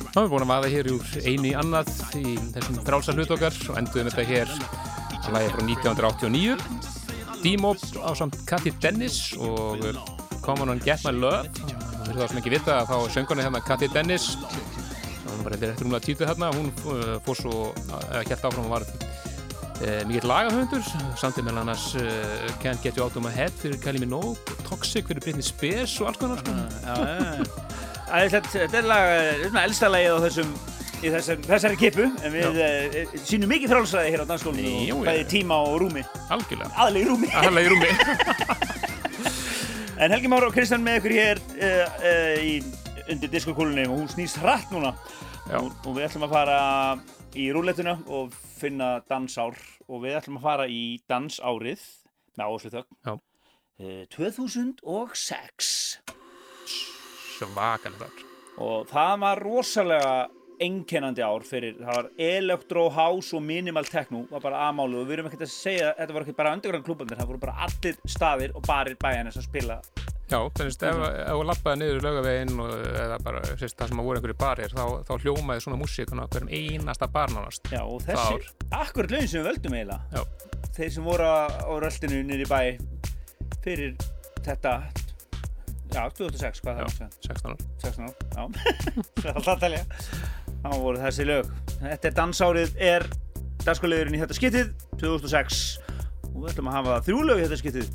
Þá 0.00 0.16
erum 0.16 0.24
við 0.26 0.32
búin 0.34 0.46
að 0.46 0.52
maða 0.52 0.72
hér 0.72 0.92
úr 0.94 1.10
einu 1.24 1.50
í 1.50 1.56
annað 1.60 1.92
í 2.18 2.38
þessum 2.54 2.80
frálsa 2.86 3.16
hlut 3.16 3.34
okkar 3.36 3.60
og 3.68 3.82
enduðum 3.82 4.10
þetta 4.10 4.30
hér 4.30 4.56
að 5.20 5.34
lagi 5.36 5.52
frá 5.52 5.62
1989 5.66 6.88
Dímop 7.40 7.84
á 8.04 8.10
samt 8.12 8.36
Kathy 8.48 8.72
Dennis 8.82 9.30
og 9.40 9.80
Come 10.42 10.62
on 10.62 10.68
and 10.70 10.84
get 10.84 11.04
my 11.04 11.12
love. 11.12 11.48
Og 12.00 12.06
fyrir 12.08 12.20
það 12.20 12.30
sem 12.30 12.40
ekki 12.40 12.52
vita 12.54 12.76
þá 12.88 12.96
söngurinn 13.14 13.44
hérna 13.44 13.60
Kathy 13.64 13.88
Dennis. 13.92 14.32
Hún 15.26 15.44
var 15.44 15.56
eitthvað 15.56 15.82
rúmlega 15.84 16.04
títuð 16.06 16.30
hérna. 16.30 16.50
Hún 16.56 16.70
uh, 16.72 17.18
fór 17.24 17.38
svo, 17.38 17.58
eða 18.10 18.24
kjælt 18.28 18.46
áfram 18.48 18.68
og 18.68 18.74
var 18.74 18.86
uh, 18.88 20.00
mikill 20.08 20.30
lagahöndur 20.30 20.88
samtíð 21.20 21.48
með 21.48 21.62
annars 21.64 21.86
uh, 22.00 22.48
Can't 22.64 22.82
Get 22.84 22.98
You 22.98 23.06
Out 23.06 23.20
of 23.20 23.24
My 23.24 23.32
Head 23.36 23.54
fyrir 23.60 23.80
Kylie 23.84 24.02
Minogue 24.02 24.58
Toxic 24.68 25.08
fyrir 25.08 25.24
Britney 25.24 25.44
Spears 25.44 25.98
og 26.00 26.12
alls 26.12 26.20
konar. 26.24 26.44
Já, 26.84 26.96
já, 26.96 27.38
já. 27.44 27.86
Æðislegt, 28.10 28.50
Þetta 28.54 28.78
er 28.80 28.86
lag, 28.90 29.08
er 29.14 29.42
svona 29.46 29.64
elsta 29.68 29.90
lagið 29.90 30.16
á 30.16 30.18
þessum 30.26 30.50
í 31.00 31.10
þessari, 31.14 31.44
þessari 31.46 31.78
kipu. 31.80 32.06
En 32.24 32.30
við 32.34 32.58
e, 32.64 32.66
sínum 33.22 33.50
mikið 33.52 33.72
frálsræði 33.72 34.12
hér 34.14 34.24
á 34.24 34.26
já, 34.26 34.94
bæði 35.06 35.24
tíma 35.30 35.54
og 35.64 35.74
rúmi. 35.84 36.02
Algjörlega. 36.32 36.70
Aðlega 36.74 37.04
í 37.04 37.08
rúmi. 37.08 37.28
Alla 37.40 37.64
í 37.64 37.66
rúmi. 37.72 37.90
En 40.00 40.14
Helgi 40.14 40.30
Már 40.32 40.46
og 40.46 40.54
Kristján 40.56 40.80
með 40.80 40.94
ykkur 40.96 41.12
hér 41.12 41.38
e, 41.60 41.66
e, 42.08 42.12
í, 42.40 42.52
undir 43.12 43.28
diskokúlunni 43.28 43.82
og 43.84 43.98
hún 43.98 44.06
snýst 44.08 44.38
hratt 44.40 44.70
núna. 44.72 44.94
Já. 45.44 45.58
og, 45.58 45.74
og 45.84 45.98
við 45.98 46.06
ætlum 46.06 46.24
að 46.24 46.32
fara 46.38 46.56
í 47.36 47.50
rúlettuna 47.52 47.98
og 48.08 48.32
finna 48.56 48.88
dansár. 49.10 49.60
Og 49.92 50.00
við 50.06 50.16
ætlum 50.22 50.38
að 50.40 50.46
fara 50.46 50.66
í 50.72 50.80
dansárið 51.10 51.84
með 52.32 52.46
áherslu 52.46 52.72
þögn. 52.78 52.96
Já. 53.04 53.12
e, 53.76 54.08
2006 54.16 55.74
Svakalegt 57.40 58.04
ár 58.04 58.26
og 58.60 58.90
það 58.90 59.16
var 59.22 59.40
rosalega 59.40 60.12
einkennandi 60.60 61.24
ár 61.24 61.44
fyrir, 61.48 61.78
það 61.80 61.96
var 61.96 62.08
electro, 62.20 62.84
house 62.92 63.32
og 63.36 63.44
minimal 63.44 63.86
techno 63.88 64.26
var 64.28 64.42
bara 64.44 64.66
aðmálu 64.68 65.00
og 65.00 65.08
við 65.08 65.16
erum 65.16 65.30
ekkert 65.30 65.46
að 65.46 65.54
segja 65.54 65.94
þetta 65.96 66.16
var 66.16 66.26
ekki 66.26 66.36
bara 66.36 66.52
underground 66.56 66.86
klúbandir, 66.86 67.16
það 67.16 67.32
voru 67.32 67.42
bara 67.46 67.66
allir 67.66 67.96
staðir 68.04 68.52
og 68.52 68.66
barir 68.68 68.98
bæjarnir 69.00 69.36
sem 69.36 69.46
spila. 69.46 69.80
Já, 70.30 70.38
þannig 70.54 70.84
að 70.84 70.84
ef, 70.90 71.00
þú 71.26 71.46
lappaði 71.48 71.80
niður 71.80 72.04
laugaveginn 72.06 72.60
og 72.62 72.74
eða 73.00 73.16
bara 73.24 73.40
sérst, 73.48 73.78
það 73.80 73.90
sem 73.90 74.02
að 74.02 74.10
voru 74.10 74.20
einhverju 74.20 74.38
barir 74.44 74.76
þá, 74.76 74.84
þá 75.08 75.12
hljómaði 75.24 75.64
svona 75.64 75.80
músík 75.80 76.12
á 76.14 76.22
hverjum 76.22 76.52
einasta 76.54 77.08
bar 77.10 77.34
nánast 77.34 77.72
Já, 77.72 77.80
og 77.82 78.04
þessi, 78.06 78.52
akkurat 78.68 79.16
lögin 79.16 79.32
sem 79.32 79.40
við 79.42 79.48
völdum 79.50 79.78
eiginlega. 79.80 80.00
Já. 80.14 80.22
þeir 80.76 80.94
sem 80.94 81.08
voru 81.08 81.32
á 81.34 81.38
niður 82.06 82.44
í 82.44 82.50
bæ 82.52 82.60
fyrir 83.64 83.96
þetta 84.44 84.76
já, 85.94 86.02
2006, 86.18 86.62
hvað 86.64 86.80
það 86.80 86.84
er 86.86 87.16
16 87.26 87.50
ár. 87.50 87.64
16 87.84 88.04
ár, 88.06 88.14
já, 88.36 88.44
það 89.20 89.30
er 89.30 89.34
alltaf 89.34 89.54
að 89.54 89.64
telja. 89.64 89.82
Þá 90.60 90.70
voru 90.74 91.02
þessi 91.06 91.26
lög. 91.28 91.50
Þetta 91.80 92.10
er 92.10 92.18
dansárið, 92.20 92.76
er 92.90 93.08
danskulegurinn 93.64 94.18
í 94.18 94.22
þetta 94.22 94.36
skiptið 94.36 94.70
2006 95.00 95.64
og 96.30 96.38
við 96.44 96.52
ætlum 96.52 96.70
að 96.70 96.78
hafa 96.78 97.00
þrjú 97.08 97.26
lög 97.26 97.40
í 97.42 97.48
þetta 97.48 97.60
skiptið. 97.64 97.90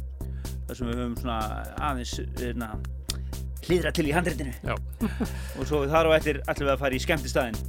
Þar 0.65 0.79
sem 0.79 0.89
við 0.89 1.01
höfum 1.01 1.17
svona 1.21 1.39
aðeins 1.85 2.13
hérna, 2.39 2.71
hlýðra 3.65 3.91
til 3.95 4.05
í 4.09 4.13
handreitinu 4.15 4.53
Já, 4.65 4.75
og 5.57 5.65
svo 5.67 5.83
þar 5.89 6.09
og 6.09 6.17
eftir 6.17 6.41
ætlum 6.45 6.69
við 6.69 6.75
að 6.75 6.83
fara 6.83 6.97
í 6.97 7.01
skemmtistæðin 7.03 7.59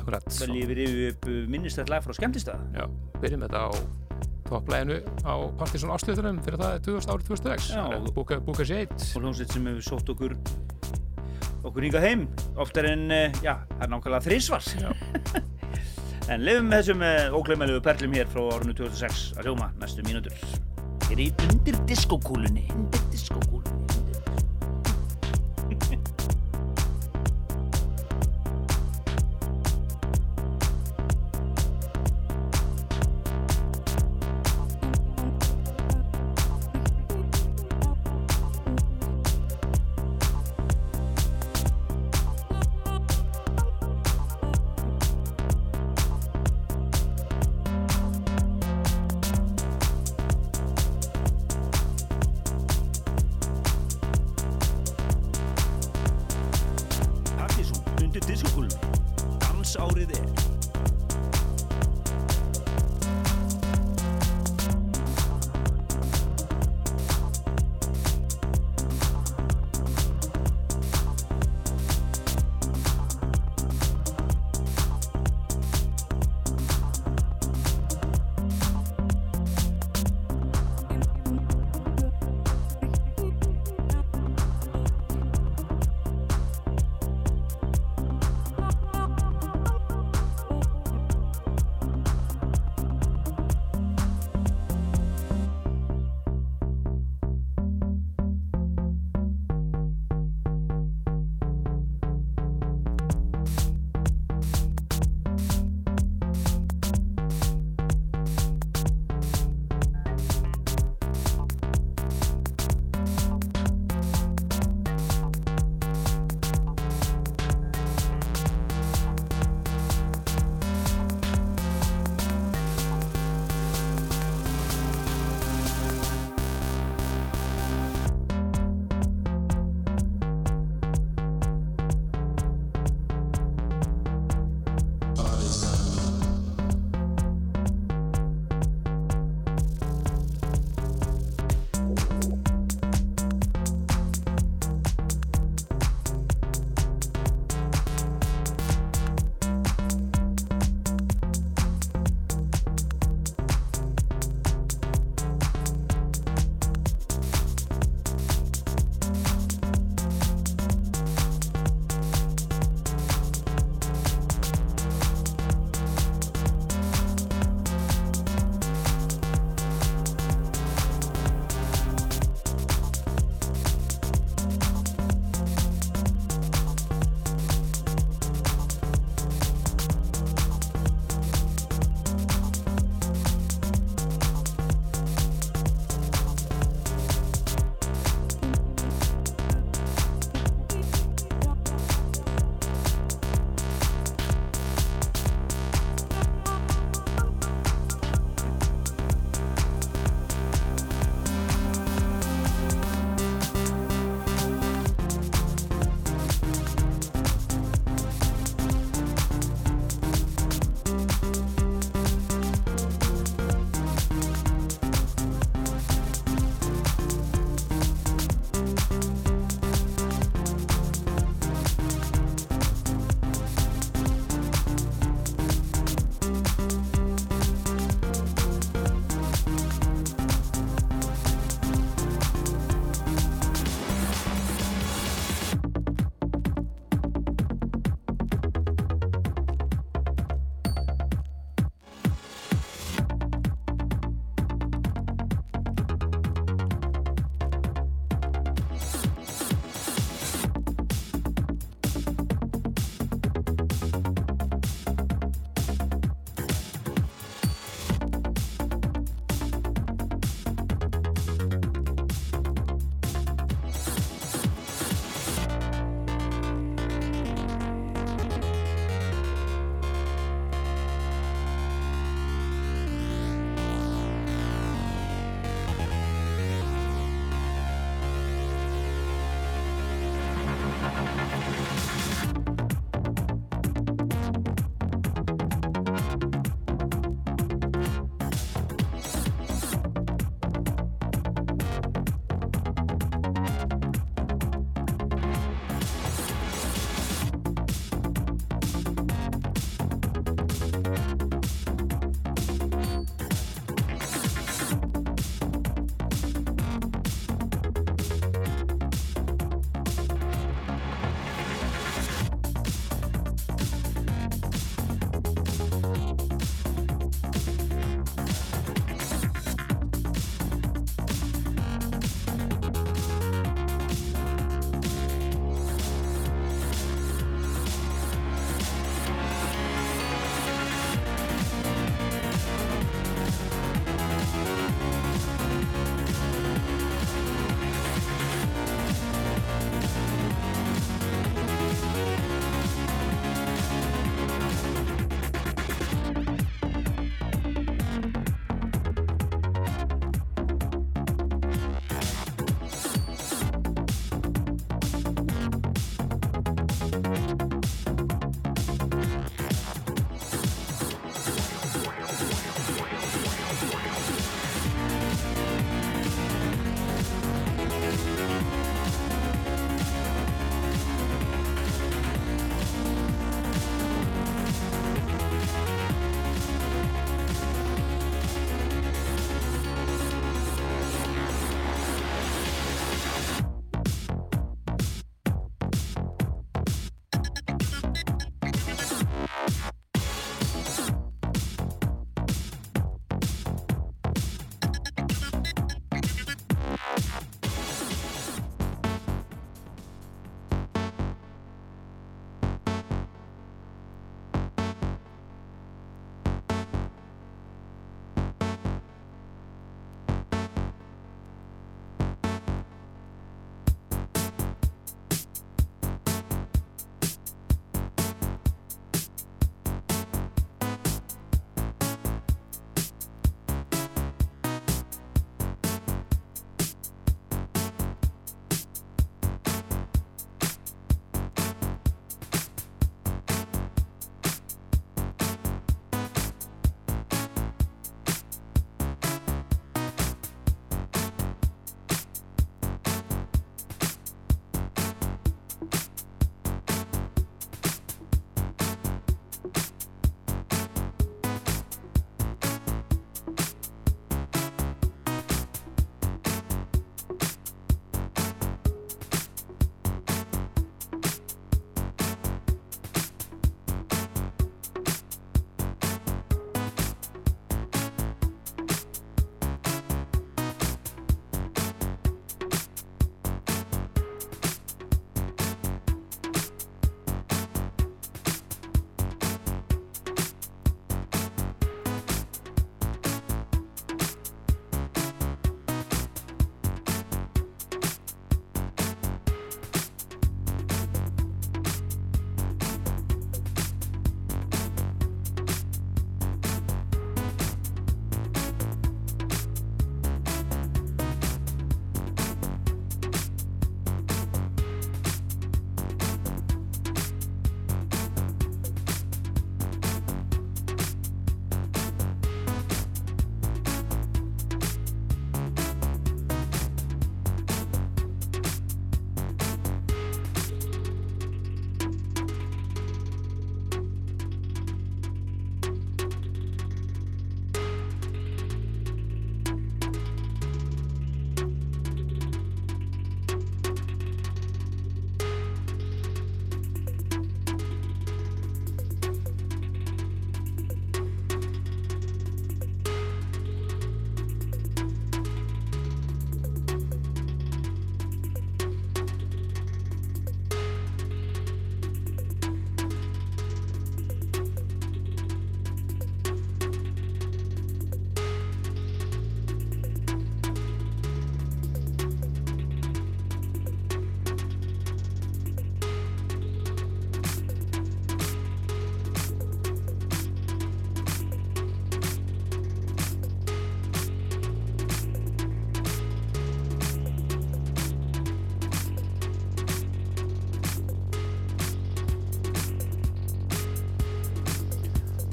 akkurat 0.00 0.28
veljið 0.38 0.70
við 0.70 0.78
rifið 0.80 1.08
upp 1.10 1.26
minnistætt 1.52 1.90
lag 1.92 2.04
frá 2.04 2.16
skemmtistæð 2.16 2.62
Já, 2.78 2.86
byrjum 3.20 3.44
þetta 3.46 3.64
á 3.66 3.70
topplæginu 4.52 4.98
á 5.24 5.34
Partisan 5.58 5.92
áslutunum 5.94 6.40
fyrir 6.44 6.60
það 6.60 6.76
er 6.76 6.84
2000 6.86 7.14
árið 7.14 7.30
2006 7.32 7.70
Já. 7.72 7.82
Það 7.82 7.96
er 7.98 8.14
Búka, 8.18 8.38
Búka 8.44 8.66
Shade 8.68 8.98
og 9.00 9.24
hljómsveit 9.24 9.56
sem 9.56 9.68
hefur 9.70 9.86
sótt 9.88 10.12
okkur 10.12 10.36
okkur 11.62 11.86
hingað 11.86 12.06
heim 12.06 12.26
oftar 12.60 12.90
en, 12.90 13.06
eh, 13.10 13.40
já, 13.44 13.54
það 13.70 13.86
er 13.86 13.92
nákvæmlega 13.94 14.24
þrísvar 14.26 14.70
Já. 14.82 14.90
en 16.32 16.44
lifum 16.46 16.68
með 16.70 16.82
þessum 16.82 17.06
uh, 17.06 17.38
ógleimælegu 17.38 17.84
perlum 17.84 18.18
hér 18.18 18.30
frá 18.30 18.42
árunni 18.54 18.76
2006 18.78 19.24
að 19.38 19.48
hljóma 19.48 19.72
næstu 19.80 20.06
mínútur 20.06 20.36
Hér 21.08 21.26
í 21.26 21.30
undir 21.48 21.78
diskokúlunni 21.88 22.68
undir 22.76 23.06
diskokúlunni 23.12 23.81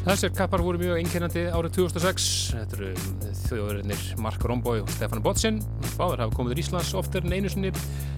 Þessir 0.10 0.32
kappar 0.34 0.64
voru 0.66 0.80
mjög 0.82 0.96
einkennandi 1.04 1.42
árið 1.54 1.76
2006. 1.76 2.24
Þetta 2.56 2.78
eru 2.80 3.34
þjóðurinnir 3.44 4.06
Mark 4.26 4.42
Romboy 4.50 4.82
og 4.82 4.90
Stefán 4.90 5.22
Botsin. 5.22 5.60
Báður 6.00 6.24
hafa 6.24 6.34
komið 6.34 6.56
til 6.56 6.64
Íslands 6.64 6.90
oftar 6.98 7.28
en 7.28 7.36
einu 7.38 7.52
sinni 7.54 7.70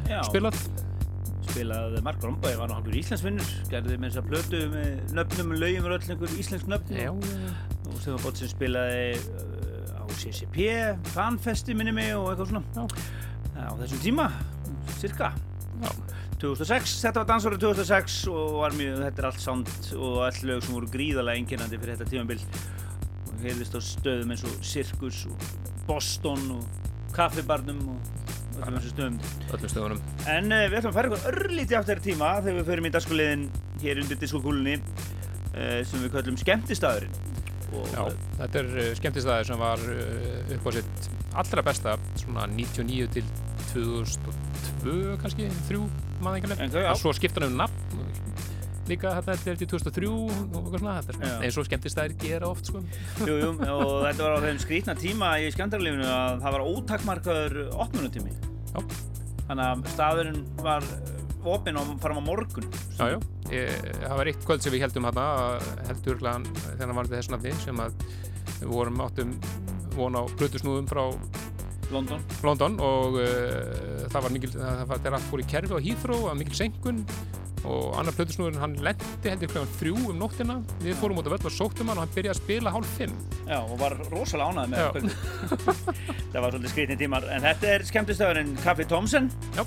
Já. 0.07 0.21
spilað. 0.29 0.55
Spilað 1.49 1.97
Mark 2.05 2.23
Romboy 2.23 2.55
var 2.55 2.71
nú 2.71 2.77
hálfur 2.77 2.95
íslensvinnur, 2.95 3.51
gerði 3.73 3.99
með 3.99 4.15
þess 4.15 4.21
að 4.23 4.31
plötu 4.31 4.63
með 4.71 5.13
nöfnum, 5.19 5.53
lögjum 5.59 5.89
og 5.89 5.97
öll 5.97 6.15
einhver 6.15 6.39
íslensk 6.39 6.71
nöfn. 6.71 6.95
Já, 6.95 7.11
Og 7.11 7.99
Stefán 7.99 8.23
Botsin 8.23 8.53
spilaði 8.55 9.05
uh, 9.19 9.99
á 9.99 10.03
CCP, 10.15 10.71
Fanfesti 11.11 11.75
minni 11.75 11.91
mig 11.99 12.15
og 12.15 12.31
eitthvað 12.31 12.53
svona. 12.53 12.63
Já. 12.71 13.67
Á 13.67 13.71
þessum 13.83 14.05
tíma, 14.07 14.31
cirka. 15.03 15.33
Já. 16.41 16.49
2006, 16.49 16.93
þetta 17.05 17.21
var 17.21 17.27
dansárið 17.29 17.59
2006 17.61 18.15
og 18.31 18.55
var 18.63 18.73
mjög, 18.73 18.95
þetta 19.05 19.21
er 19.21 19.27
allt 19.29 19.43
sound 19.43 19.67
og 19.93 20.15
all 20.25 20.39
lög 20.49 20.63
sem 20.65 20.73
voru 20.73 20.89
gríðarlega 20.89 21.37
einkennandi 21.37 21.77
fyrir 21.77 21.99
þetta 21.99 22.09
tímabil 22.09 22.41
og 23.29 23.43
heyrðist 23.43 23.77
á 23.77 23.81
stöðum 23.85 24.33
eins 24.33 24.45
og 24.49 24.55
Circus 24.65 25.19
og 25.29 25.45
Boston 25.85 26.41
og 26.55 26.89
Kaffibarnum 27.13 27.83
og 27.93 28.09
öllum 28.57 28.79
þessum 28.79 28.95
stöðum 28.95 29.19
öllum 29.53 29.73
stöðunum. 29.75 30.03
En 30.33 30.49
uh, 30.49 30.65
við 30.65 30.79
ætlum 30.79 30.91
að 30.91 30.97
fara 30.97 31.11
ykkur 31.11 31.29
örlítið 31.35 31.79
aftur 31.81 32.03
tíma 32.09 32.33
þegar 32.39 32.57
við 32.57 32.69
förum 32.71 32.89
í 32.89 32.93
dagskulegin 32.97 33.47
hér 33.83 34.01
undir 34.01 34.21
diskokúlunni 34.21 34.77
uh, 34.81 35.79
sem 35.85 36.01
við 36.01 36.13
kallum 36.17 36.41
skemmtistæðurinn 36.41 37.19
og 37.71 37.85
Já, 37.93 38.01
þetta 38.41 38.63
er 38.63 38.71
uh, 38.73 38.93
skemmtistæði 38.97 39.51
sem 39.51 39.61
var 39.61 39.89
upp 40.57 40.65
á 40.65 40.71
sitt 40.75 41.11
allra 41.41 41.63
besta 41.69 41.99
svona 42.19 42.49
99 42.51 43.11
til 43.13 43.35
2002 43.71 45.19
kannski, 45.21 45.47
þrjú 45.69 45.85
maður 46.25 46.55
veginn. 46.55 46.95
Svo 47.01 47.13
skipta 47.17 47.43
hann 47.43 47.53
um 47.53 47.63
nafn 47.65 48.01
líka 48.91 49.13
þetta 49.19 49.35
er 49.35 49.59
til 49.61 49.69
2003 49.71 50.09
og 50.09 50.31
eitthvað 50.31 50.81
svona, 50.81 50.95
þetta 51.05 51.27
er 51.27 51.45
eins 51.45 51.57
og 51.59 51.67
skemmtistæðir 51.67 52.15
gera 52.21 52.49
oft 52.49 52.69
sko. 52.69 52.81
Jú, 53.27 53.37
jú, 53.39 53.51
og 53.75 53.93
þetta 54.07 54.25
var 54.25 54.35
á 54.37 54.39
þeim 54.45 54.61
skrítna 54.63 54.95
tíma 54.99 55.31
í 55.41 55.49
skemmtarlífinu 55.55 56.07
að 56.07 56.43
það 56.43 56.57
var 56.57 56.65
ótakmarkaður 56.67 57.59
opnunutími. 57.85 58.35
Já. 58.71 58.81
Þannig 59.47 59.65
að 59.67 59.85
staðurinn 59.95 60.41
var 60.61 60.87
opinn 61.51 61.79
og 61.81 61.93
fram 62.01 62.21
á 62.21 62.23
morgun. 62.23 62.67
Já, 62.97 63.15
já, 63.49 63.61
það 64.03 64.17
var 64.19 64.31
eitt 64.31 64.43
kvöld 64.47 64.65
sem 64.65 64.75
við 64.75 64.85
heldum 64.85 65.07
hérna, 65.09 65.27
heldur 65.89 66.17
örglaðan 66.17 66.49
þegar 66.57 66.85
hann 66.87 66.99
var 66.99 67.11
við 67.11 67.19
þessu 67.19 67.35
nafni 67.35 67.55
sem 67.63 67.81
að 67.81 68.05
við 68.61 68.67
vorum 68.71 69.01
áttum 69.05 69.37
von 69.97 70.15
á 70.15 70.23
plötusnúðum 70.39 70.87
frá 70.89 71.03
London. 71.95 72.23
London 72.47 72.79
og 72.85 73.19
uh, 73.19 74.07
það 74.11 74.25
var 74.25 74.33
mikil, 74.37 74.49
það 74.55 74.81
var 74.89 75.03
þegar 75.03 75.17
allt 75.19 75.29
fór 75.31 75.43
í 75.43 75.47
kerfi 75.51 75.77
á 75.77 75.85
Heathrow, 75.85 76.19
það 76.23 76.29
var 76.31 76.41
mikil 76.41 76.59
senkun 76.63 77.03
og 77.61 77.91
annar 77.99 78.15
plötusnúðurinn 78.17 78.57
hann 78.57 78.71
lendi 78.81 79.29
heldur 79.29 79.51
kljóðan 79.51 79.73
þrjú 79.77 79.97
um 80.09 80.15
nóttina 80.17 80.55
við 80.81 80.95
fórum 80.97 81.19
út 81.21 81.27
af 81.29 81.35
völl 81.35 81.45
og 81.45 81.53
sóttum 81.53 81.91
hann 81.91 81.99
og 82.01 82.07
hann 82.07 82.13
byrjaði 82.15 82.33
að 82.33 82.39
spila 82.39 82.71
hálf 82.73 82.95
fimm 82.97 83.13
Já, 83.45 83.59
og 83.61 83.75
var 83.77 83.93
rosalega 84.09 84.47
ánægð 84.49 84.71
með 84.71 84.87
kvöldu. 84.95 85.11
það 86.31 86.39
var 86.39 86.55
svolítið 86.55 86.71
skrítni 86.73 86.97
tímar. 86.97 87.27
En 87.35 87.45
þetta 87.45 87.69
er 87.75 87.85
skemmtistæðurinn 87.91 88.55
Kaffi 88.63 88.85
Thomsen. 88.89 89.29
Já. 89.57 89.61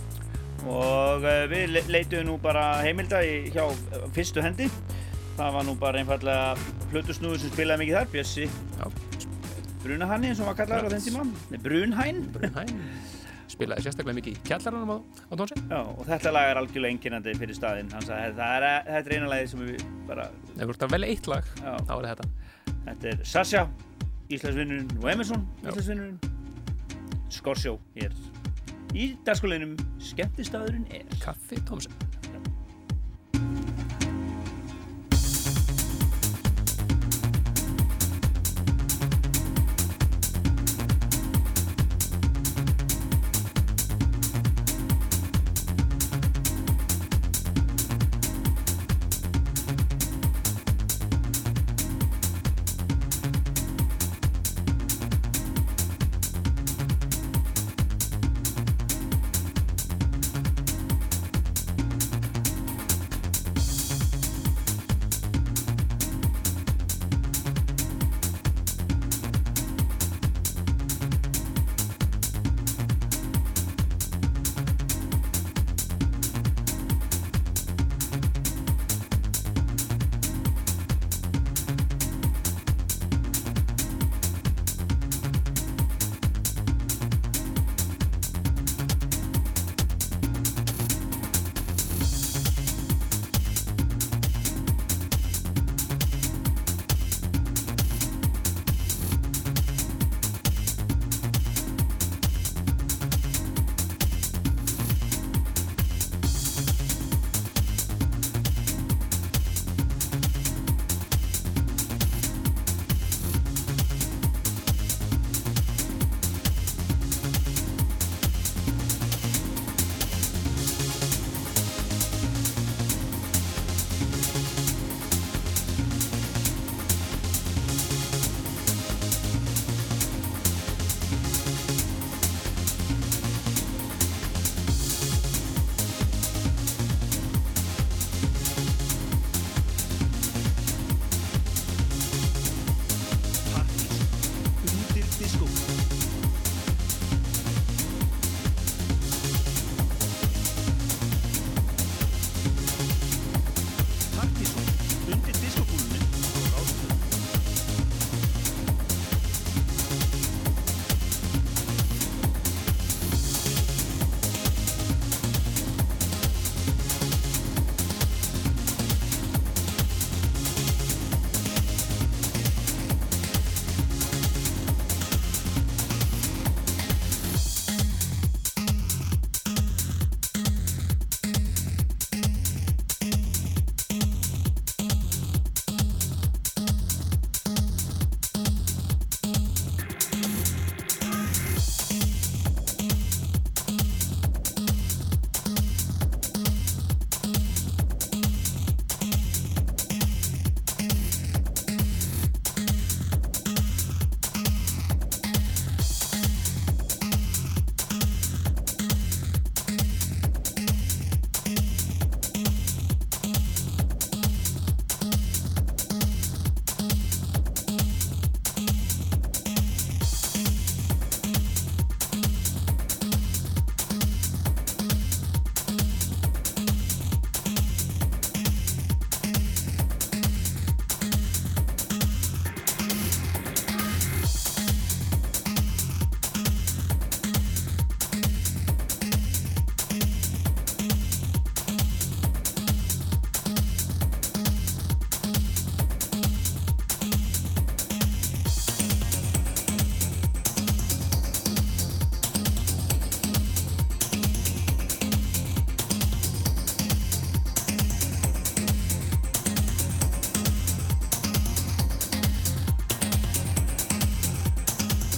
Og 0.65 1.23
uh, 1.29 1.45
við 1.53 1.71
le- 1.77 1.85
leituðum 1.93 2.31
nú 2.33 2.37
bara 2.43 2.65
heimilda 2.83 3.21
í, 3.23 3.35
hjá 3.55 3.63
uh, 3.69 4.07
fyrstu 4.17 4.43
hendi. 4.43 4.67
Það 5.37 5.55
var 5.59 5.67
nú 5.69 5.75
bara 5.79 6.01
einfallega 6.03 6.55
hlutusnúður 6.95 7.43
sem 7.45 7.53
spilaði 7.55 7.85
mikið 7.85 7.99
þar, 8.01 8.11
Bjössi 8.15 8.49
Já. 8.49 8.87
Brunahanni 9.85 10.31
eins 10.33 10.41
og 10.41 10.47
hann 10.49 10.55
var 10.55 10.59
kallaður 10.63 10.89
á 10.89 10.91
þeim 10.95 11.05
tíma. 11.05 11.61
Brunhæn. 11.65 12.21
Brunhæn 12.35 12.73
spilaði 13.55 13.85
sérstaklega 13.85 14.17
mikið 14.19 14.37
í 14.39 14.43
kjallaranum 14.49 14.91
á, 14.91 14.99
á 15.31 15.33
tónsi 15.39 15.59
Já, 15.61 15.79
og 15.85 16.05
þetta 16.09 16.33
lag 16.35 16.51
er 16.51 16.61
algjörlega 16.63 16.95
einkennandi 16.97 17.35
fyrir 17.39 17.59
staðinn. 17.59 17.91
Það 17.93 18.15
er, 18.25 18.67
þetta 18.89 19.03
er 19.05 19.17
eina 19.19 19.29
lagið 19.31 19.51
sem 19.53 19.65
við 19.69 19.85
bara, 20.09 20.29
ef 20.57 20.63
þú 20.65 20.75
ert 20.75 20.87
að 20.87 20.95
velja 20.97 21.11
eitt 21.13 21.29
lag, 21.31 21.51
Já. 21.61 21.75
þá 21.85 21.93
er 21.97 22.09
þetta 22.09 22.29
þetta 22.89 23.11
er 23.13 23.23
Sasha, 23.35 23.65
Íslandsvinnurinn 24.33 24.97
og 25.03 25.11
Emerson. 25.13 25.45
Íslandsvinnurinn. 25.63 26.19
Skorsjó 27.35 27.77
hér. 27.99 28.17
Í 28.95 29.11
dagskuleginum, 29.27 29.77
skemmtistæðurinn 30.11 30.89
er. 30.95 31.07
Kaffi 31.23 31.61
Tómsen 31.69 31.95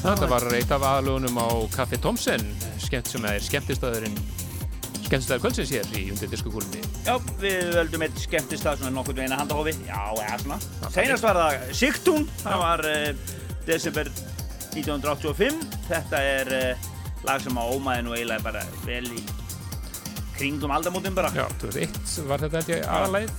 Þetta 0.06 0.26
var 0.30 0.44
eitt 0.54 0.70
af 0.70 0.84
aðlugunum 0.86 1.38
á 1.42 1.48
Café 1.74 1.96
Thomsen, 1.98 2.42
skemmt 2.78 3.08
sem 3.10 3.24
er 3.26 3.40
skemmtistæðurinn, 3.42 4.14
skemmtistæður 5.02 5.40
kvöldsins 5.42 5.72
hér 5.74 5.88
í 5.98 6.02
undir 6.14 6.30
diskokúlunni. 6.30 6.78
Já, 7.02 7.16
við 7.40 7.72
völdum 7.74 8.04
eitt 8.06 8.20
skemmtist 8.22 8.62
það 8.62 8.84
svona 8.84 8.92
nokkurn 8.94 9.18
veginn 9.18 9.34
að 9.34 9.42
handahófi. 9.42 9.72
Já, 9.88 9.98
eða 10.22 10.38
svona. 10.44 10.60
Seinast 10.94 11.26
var 11.26 11.40
það 11.40 11.74
Sigtún, 11.80 12.28
það 12.44 12.62
var 12.62 12.84
uh, 12.92 13.34
desember 13.66 14.12
1985. 14.76 15.58
Þetta 15.88 16.22
er 16.36 16.52
uh, 16.54 16.88
lag 17.26 17.42
sem 17.42 17.58
á 17.58 17.64
ómaði 17.66 18.06
nú 18.06 18.14
eiginlega 18.14 18.46
bara 18.46 18.62
vel 18.86 19.02
í 19.10 19.24
kringum 20.36 20.76
aldamótin 20.76 21.18
bara. 21.18 21.34
Já, 21.34 21.48
2001 21.64 22.28
var 22.30 22.46
þetta 22.46 22.62
ég 22.76 22.86
aðalæð. 22.94 23.34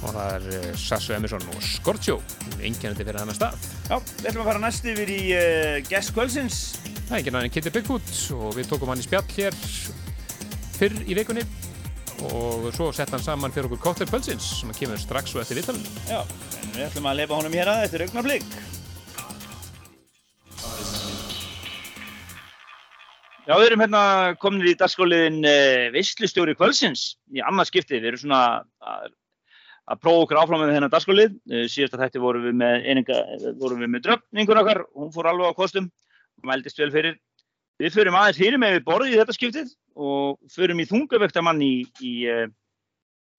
Og 0.00 0.10
það 0.10 0.26
er 0.40 0.50
uh, 0.58 0.72
Sasso 0.88 1.14
Emerson 1.14 1.52
og 1.54 1.62
Scorchio, 1.62 2.18
einkennandi 2.58 3.06
fyrir 3.06 3.22
hennar 3.22 3.38
stað. 3.38 3.69
Já, 3.90 3.96
við 3.98 4.26
ætlum 4.30 4.44
að 4.44 4.48
fara 4.52 4.60
næst 4.62 4.84
yfir 4.86 5.08
í 5.10 5.22
uh, 5.34 5.76
Guest 5.88 6.12
Kvöldsins. 6.14 6.58
Það 7.08 7.14
er 7.16 7.16
enginn 7.16 7.36
aðeins 7.40 7.54
Kitty 7.56 7.70
Bigfoot 7.74 8.12
og 8.36 8.52
við 8.54 8.68
tókum 8.70 8.92
hann 8.92 9.00
í 9.02 9.02
spjall 9.02 9.24
hér 9.34 9.56
fyrr 10.76 10.94
í 11.10 11.16
vikunni 11.18 11.42
og 12.28 12.68
svo 12.76 12.92
sett 12.94 13.10
hann 13.10 13.24
saman 13.24 13.50
fyrir 13.50 13.66
okkur 13.66 13.80
Cocktail 13.82 14.06
Kvöldsins 14.12 14.46
sem 14.60 14.70
kemur 14.78 15.00
strax 15.02 15.34
og 15.34 15.42
eftir 15.42 15.58
vitalinn. 15.58 15.88
Já, 16.06 16.20
en 16.22 16.70
við 16.76 16.84
ætlum 16.86 17.08
að 17.10 17.18
leipa 17.18 17.40
honum 17.40 17.56
hér 17.58 17.72
að 17.72 17.82
eftir 17.88 18.04
augnablík. 18.06 18.46
Já, 23.48 23.56
við 23.56 23.66
erum 23.72 23.82
hérna 23.88 24.04
komin 24.38 24.70
í 24.70 24.78
dagskóliðin 24.78 25.42
uh, 25.42 25.88
Visslustjóri 25.96 26.54
Kvöldsins 26.54 27.16
í 27.34 27.42
annað 27.42 27.72
skipti. 27.72 27.98
Við 27.98 28.12
erum 28.12 28.22
svona 28.22 28.44
að, 28.86 29.10
að 29.90 30.00
prófa 30.04 30.26
okkur 30.26 30.40
áfram 30.40 30.62
með 30.62 30.72
þennan 30.76 30.92
dagskólið. 30.92 31.34
Uh, 31.50 31.64
síðasta 31.70 32.00
þætti 32.00 32.22
vorum 32.22 32.46
við 32.46 32.56
með 32.60 33.90
með 33.96 34.06
dröfningur 34.06 34.62
okkar, 34.62 34.84
hún 34.94 35.12
fór 35.14 35.30
alveg 35.32 35.50
á 35.50 35.58
kostum, 35.58 35.90
mældist 36.46 36.80
vel 36.80 36.90
fyrir. 36.94 37.18
Við 37.80 37.94
förum 37.96 38.16
aðeins 38.18 38.40
fyrir 38.40 38.60
með 38.60 38.76
við 38.76 38.86
borðið 38.86 39.14
í 39.14 39.20
þetta 39.22 39.36
skiptið 39.36 39.70
og 40.00 40.50
förum 40.52 40.82
í 40.82 40.88
þungavöktamann 40.88 41.62
í, 41.64 41.74
í 42.04 42.12
uh, 42.28 42.46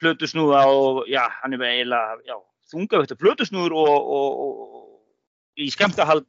plötusnúða 0.01 0.63
og 0.73 1.03
já, 1.09 1.23
hann 1.41 1.55
er 1.55 1.65
eiginlega, 1.67 2.39
þungavökta 2.71 3.17
plötusnúður 3.19 3.75
og, 3.77 4.09
og, 4.17 4.41
og 4.41 5.61
í 5.61 5.69
skemmtahald, 5.73 6.25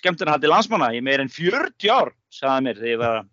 skemmtarhaldi 0.00 0.50
landsmanna 0.50 0.90
í 0.96 1.02
meir 1.04 1.22
en 1.22 1.30
40 1.30 1.92
ár, 1.92 2.12
sagði 2.32 2.66
mér 2.66 2.80
þegar 2.80 2.92
ég 2.92 3.02
var, 3.02 3.24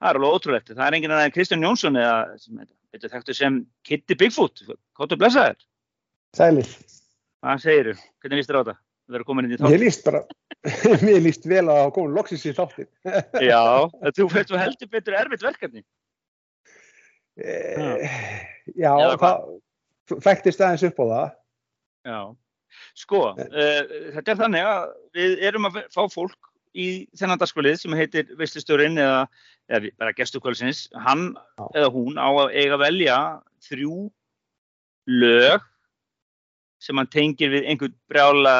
það 0.00 0.10
er 0.10 0.20
alveg 0.20 0.36
ótrúlegt. 0.36 0.74
Það 0.74 0.86
er 0.86 0.98
enginn 0.98 1.14
aðeins 1.16 1.36
Kristján 1.36 1.66
Jónsson 1.66 2.00
eða, 2.00 2.16
þetta, 2.42 2.72
þetta 2.96 3.12
þekktu 3.14 3.36
sem 3.38 3.60
Kitty 3.86 4.18
Bigfoot, 4.18 4.64
hvað 4.66 5.12
þú 5.12 5.20
blessaðir? 5.20 5.60
Sælir. 6.36 6.68
Hvað 7.40 7.62
segirðu? 7.64 7.94
Hvernig 8.22 8.40
líst 8.40 8.50
þér 8.50 8.58
á 8.58 8.62
þetta? 8.62 8.74
Það 9.10 9.14
verður 9.16 9.26
komin 9.30 9.46
inn 9.48 9.54
í 9.54 9.58
þátt. 9.58 9.72
Mér 9.72 9.80
líst 9.82 10.04
bara, 10.06 10.20
mér 11.06 11.22
líst 11.24 11.46
vel 11.50 11.64
að 11.64 11.78
hafa 11.80 11.94
komin 11.96 12.14
loksins 12.14 12.44
í 12.46 12.52
þáttin. 12.54 12.88
Já, 13.42 13.62
þú, 14.16 14.26
þú 14.30 14.60
heldur 14.60 14.90
betur 14.92 15.16
erfitt 15.18 15.46
verkefni. 15.46 15.82
Eh, 17.40 18.04
já, 18.76 18.92
Eða 18.92 19.16
hvað? 19.16 19.48
það 20.10 20.22
fæktist 20.26 20.62
aðeins 20.62 20.84
upp 20.90 21.00
á 21.00 21.04
það. 21.10 21.32
Já, 22.10 22.20
sko, 23.02 23.20
uh, 23.34 23.80
þetta 24.16 24.32
er 24.34 24.40
þannig 24.44 24.68
að 24.70 24.84
við 25.18 25.42
erum 25.50 25.68
að 25.68 25.80
fá 25.92 26.00
fólk 26.12 26.50
í 26.78 26.86
þennan 27.18 27.40
dagskvölið 27.40 27.80
sem 27.82 27.96
heitir 27.98 28.30
Veistlustjórin 28.38 29.00
eða, 29.02 29.24
eða 29.70 29.80
við- 29.88 29.96
bara 29.98 30.14
gestukvöldsins, 30.16 30.84
hann 31.02 31.32
eða 31.74 31.90
hún 31.94 32.14
á 32.20 32.30
að 32.30 32.54
eiga 32.60 32.78
velja 32.80 33.16
þrjú 33.66 34.04
lög 35.10 35.66
sem 36.80 37.00
hann 37.00 37.10
tengir 37.12 37.52
við 37.52 37.70
einhvern 37.70 37.96
brjála 38.10 38.54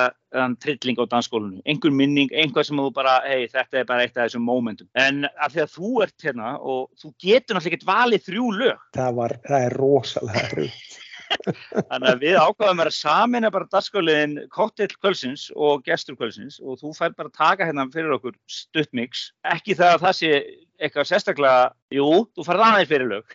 trilling 0.63 1.01
á 1.01 1.05
dansskólinu, 1.11 1.61
einhver 1.67 1.93
minning, 1.95 2.31
einhvað 2.31 2.69
sem 2.69 2.79
þú 2.79 2.91
bara, 2.95 3.17
hei, 3.27 3.49
þetta 3.51 3.81
er 3.81 3.87
bara 3.89 4.07
eitt 4.07 4.17
af 4.17 4.29
þessum 4.29 4.47
momentum. 4.47 4.89
En 4.95 5.25
af 5.27 5.55
því 5.55 5.65
að 5.65 5.77
þú 5.77 5.93
ert 6.07 6.27
hérna 6.27 6.55
og 6.61 6.89
þú 7.01 7.13
getur 7.19 7.57
náttúrulega 7.57 7.75
ekkert 7.75 7.89
valið 7.91 8.27
þrjú 8.29 8.51
lög, 8.61 8.89
Það, 8.95 9.15
var, 9.19 9.37
það 9.49 9.67
er 9.67 9.79
rosalega 9.81 10.49
raugt. 10.55 10.99
Þannig 11.91 12.09
að 12.11 12.25
við 12.25 12.39
ákvaðum 12.41 12.83
að 12.85 12.93
samina 12.97 13.51
bara 13.55 13.69
dagskóliðin 13.71 14.33
cocktail 14.55 14.91
kvölsins 14.97 15.47
og 15.55 15.85
gestur 15.87 16.19
kvölsins 16.19 16.59
og 16.63 16.81
þú 16.81 16.91
fær 16.97 17.15
bara 17.19 17.31
taka 17.31 17.69
hérna 17.69 17.87
fyrir 17.93 18.17
okkur 18.17 18.35
stuttmix. 18.51 19.31
Ekki 19.47 19.77
það 19.79 19.95
að 19.95 20.05
það 20.07 20.19
sé 20.21 20.33
eitthvað 20.81 21.11
sérstaklega, 21.11 21.73
jú, 21.95 22.09
þú 22.35 22.47
farið 22.47 22.67
aðeins 22.67 22.91
fyrir 22.91 23.11
lög. 23.11 23.35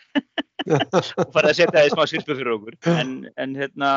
þú 0.66 1.28
farið 1.36 1.52
að 1.52 1.58
setja 1.60 1.76
það 1.78 1.88
í 1.88 1.94
smá 1.94 2.06
sirpu 2.10 2.38
fyrir 2.38 2.56
okkur. 2.56 2.80
En, 2.96 3.14
en 3.42 3.60
hérna, 3.60 3.92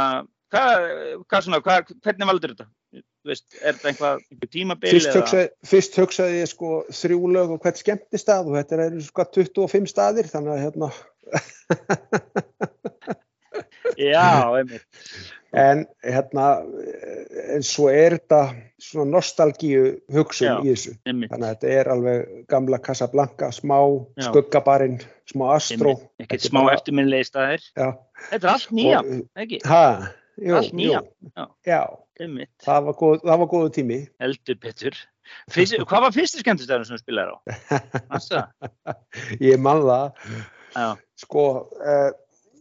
hvað, 0.53 1.43
svona, 1.45 1.61
hvað, 1.65 1.93
hvernig 2.05 2.29
valdur 2.31 2.55
þetta? 2.55 2.69
Veist, 3.29 3.47
er 3.61 3.77
þetta 3.77 3.91
einhvað, 3.91 4.21
einhver 4.33 4.51
tímabil 4.55 4.93
Fyrst 4.95 5.17
hugsaði, 5.19 5.49
fyrst 5.69 5.99
hugsaði 6.01 6.39
ég 6.41 6.49
sko 6.49 6.71
þrjú 6.97 7.33
lög 7.35 7.51
og 7.57 7.61
hvert 7.67 7.81
skemmtistað 7.83 8.49
og 8.49 8.57
þetta 8.57 8.79
er 8.87 8.97
sko 9.05 9.27
25 9.37 9.91
staðir 9.93 10.31
þannig 10.33 10.55
að 10.55 10.63
hérna 10.65 10.89
Já, 13.99 14.55
einmitt. 14.55 14.85
en 15.57 15.81
hérna 16.05 16.45
en 17.57 17.65
svo 17.67 17.89
er 17.91 18.15
þetta 18.19 18.41
svona 18.81 19.11
nostalgíu 19.17 19.83
hugsun 20.15 20.47
Já, 20.49 20.55
í 20.63 20.73
þessu 20.75 20.93
einmitt. 21.09 21.33
þannig 21.33 21.49
að 21.49 21.55
þetta 21.57 21.73
er 21.81 21.91
alveg 21.95 22.19
gamla 22.53 22.79
Casablanca, 22.85 23.49
smá 23.57 23.79
Já. 24.21 24.29
skuggabarinn, 24.29 25.01
smá 25.29 25.49
Astro. 25.57 25.97
Ekkert 26.23 26.45
er 26.45 26.51
smá 26.53 26.61
bara- 26.63 26.77
eftirminnilegi 26.79 27.29
staðir. 27.31 27.65
Já. 27.77 27.89
Þetta 28.31 28.45
er 28.45 28.53
allt 28.55 28.71
nýja, 28.79 29.01
Og, 29.03 29.25
ekki? 29.45 29.61
Ha, 29.67 29.83
jú, 30.39 30.57
Allt 30.59 30.75
nýja. 30.77 31.03
Já. 31.35 31.45
Já, 31.69 31.81
það 32.65 32.89
var, 32.89 32.97
góð, 33.01 33.17
það 33.25 33.43
var 33.43 33.51
góðu 33.53 33.73
tími. 33.79 33.99
Heldur 34.23 34.61
betur. 34.63 35.01
Fyrst, 35.53 35.77
hvað 35.89 36.07
var 36.07 36.15
fyrsti 36.17 36.41
skemmtistæðurinn 36.41 36.89
sem 36.89 36.97
þú 36.97 37.03
spilaði 37.03 37.35
á? 37.37 37.39
Ég 39.51 39.61
man 39.61 39.85
það. 39.85 40.97
Sko 41.21 41.45
uh, 41.83 42.11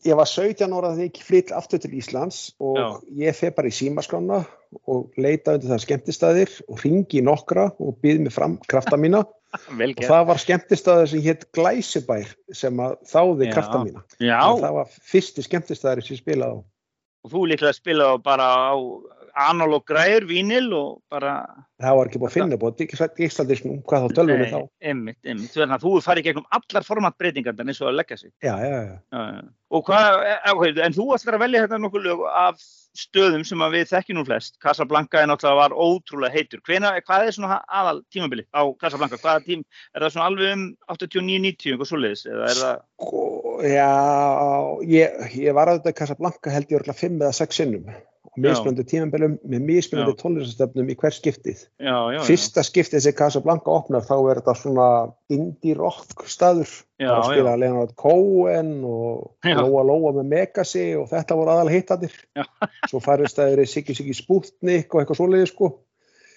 ég 0.08 0.18
var 0.18 0.30
17 0.30 0.76
ára 0.76 0.94
þegar 0.96 1.08
ég 1.08 1.26
flytt 1.26 1.54
aftur 1.56 1.82
til 1.84 1.96
Íslands 1.98 2.52
og 2.64 2.78
Já. 2.80 2.88
ég 3.28 3.38
fer 3.38 3.56
bara 3.56 3.72
í 3.72 3.76
símaskrána 3.76 4.44
og 4.88 5.18
leita 5.20 5.56
undir 5.56 5.72
það 5.72 5.84
skemmtistæðir 5.86 6.54
og 6.68 6.84
ringi 6.84 7.24
nokkra 7.24 7.70
og 7.80 8.00
býð 8.04 8.26
mig 8.26 8.36
fram 8.36 8.60
krafta 8.68 9.00
mína. 9.00 9.26
Og 9.58 10.02
það 10.04 10.26
var 10.28 10.40
skemmtistæður 10.44 11.08
sem 11.08 11.22
hétt 11.24 11.46
Glæsibær 11.56 12.34
sem 12.54 12.82
þáði 13.08 13.48
krafta 13.54 13.80
mína. 13.80 14.02
Það 14.20 14.74
var 14.76 14.90
fyrsti 15.08 15.46
skemmtistæður 15.46 16.04
sem 16.04 16.18
ég 16.18 16.20
spilaði 16.20 16.60
á 16.60 16.66
Og 17.26 17.32
þú 17.34 17.46
líklega 17.52 17.76
spilaði 17.78 18.18
á 18.18 18.26
bara 18.30 18.48
á 18.72 18.76
analog 19.38 19.86
græður, 19.88 20.28
vínil 20.30 20.72
og 20.76 20.90
bara... 21.12 21.36
það 21.82 22.00
var 22.00 22.10
ekki 22.10 22.22
búið 22.22 22.30
að 22.30 22.36
finna 22.38 22.60
búið 22.62 22.82
díksladisnum, 23.20 23.78
hvað 23.88 24.08
þá 24.08 24.18
tölvunni 24.18 24.50
þá 24.50 24.60
einmitt, 24.82 25.20
einmitt. 25.26 25.54
Þú, 25.54 25.68
þú 25.84 25.94
farið 26.06 26.30
gegnum 26.30 26.50
allar 26.58 26.88
formatbreytingar 26.88 27.62
eins 27.64 27.82
og 27.84 27.92
að 27.92 28.00
leggja 28.00 28.20
sig. 28.24 28.34
já, 28.42 28.56
já, 28.64 28.80
já. 28.88 29.46
Og 29.68 29.84
hvað, 29.84 30.22
eh, 30.24 30.52
ok, 30.54 30.62
en 30.86 30.96
þú 30.96 31.06
ætlar 31.12 31.36
að 31.36 31.44
velja 31.44 31.64
þetta 31.66 31.80
nokkuð 31.84 32.06
lög 32.08 32.22
af 32.32 32.62
stöðum 32.98 33.44
sem 33.46 33.62
að 33.62 33.76
við 33.76 33.90
þekkjum 33.92 34.18
nú 34.18 34.24
flest. 34.26 34.56
Casablanca 34.64 35.22
er 35.22 35.28
náttúrulega 35.30 35.60
var 35.60 35.76
ótrúlega 35.76 36.34
heitur. 36.34 36.62
Hvena, 36.66 36.94
hvað 37.04 37.28
er 37.28 37.36
svona 37.36 37.60
aðal 37.68 38.02
tímabili 38.14 38.48
á 38.56 38.64
Casablanca? 38.80 39.20
Hvaða 39.22 39.44
tím, 39.46 39.66
er 39.94 40.06
það 40.06 40.14
svona 40.16 40.30
alveg 40.32 40.54
um 40.56 40.66
89-90, 40.96 41.74
eitthvað 41.74 41.92
svoleiðis? 41.92 42.26
Er 42.32 42.62
það, 42.64 42.84
Sko, 42.98 43.24
já, 43.68 43.92
ég, 44.90 45.24
ég 45.44 45.58
var 45.58 45.70
að 45.70 45.82
þetta 45.82 45.98
Casablanca 46.00 46.54
held 46.56 46.72
ég 46.72 46.80
örgulega 46.80 47.02
fimm 47.04 47.20
eða 47.22 47.36
sex 47.36 47.60
sinnum 47.60 47.92
og 47.92 48.00
mismunandi 48.44 48.84
tímambilum 48.88 49.38
með 49.50 49.64
mismunandi 49.68 50.14
Já. 50.14 50.18
tónlistastöfnum 50.22 50.92
í 50.92 50.96
hver 51.00 51.16
skiptið. 51.16 51.64
já, 51.82 51.96
já, 51.96 52.18
já. 52.18 52.20
Fyrsta 52.28 52.64
skiptið 52.68 53.04
sem 53.06 53.16
Casablanca 53.18 53.74
opnar 53.74 54.06
þá 54.06 54.14
er 54.18 54.42
þetta 54.42 54.56
svona 54.62 54.88
indie 55.34 55.76
rock 55.78 56.24
staður. 56.30 56.70
Já, 56.98 57.08
Það 57.08 57.14
var 57.14 57.24
að 57.24 57.32
spila 57.32 57.56
já. 57.56 57.60
Leonard 57.64 57.96
Cohen 58.04 58.72
og 58.86 59.50
Já. 59.50 59.58
Lóa 59.62 59.84
Lóa 59.90 60.14
með 60.20 60.30
Megasi 60.36 60.86
og 61.00 61.10
þetta 61.12 61.38
voru 61.40 61.54
aðal 61.56 61.74
hittadir. 61.74 62.16
Svo 62.90 63.02
farist 63.04 63.38
það 63.38 63.54
yfir 63.58 63.72
Siggi 63.74 63.98
Siggi 63.98 64.16
Sputnik 64.18 64.94
og 64.94 65.02
eitthvað 65.04 65.22
svoleiði 65.22 65.52
sko. 65.52 65.74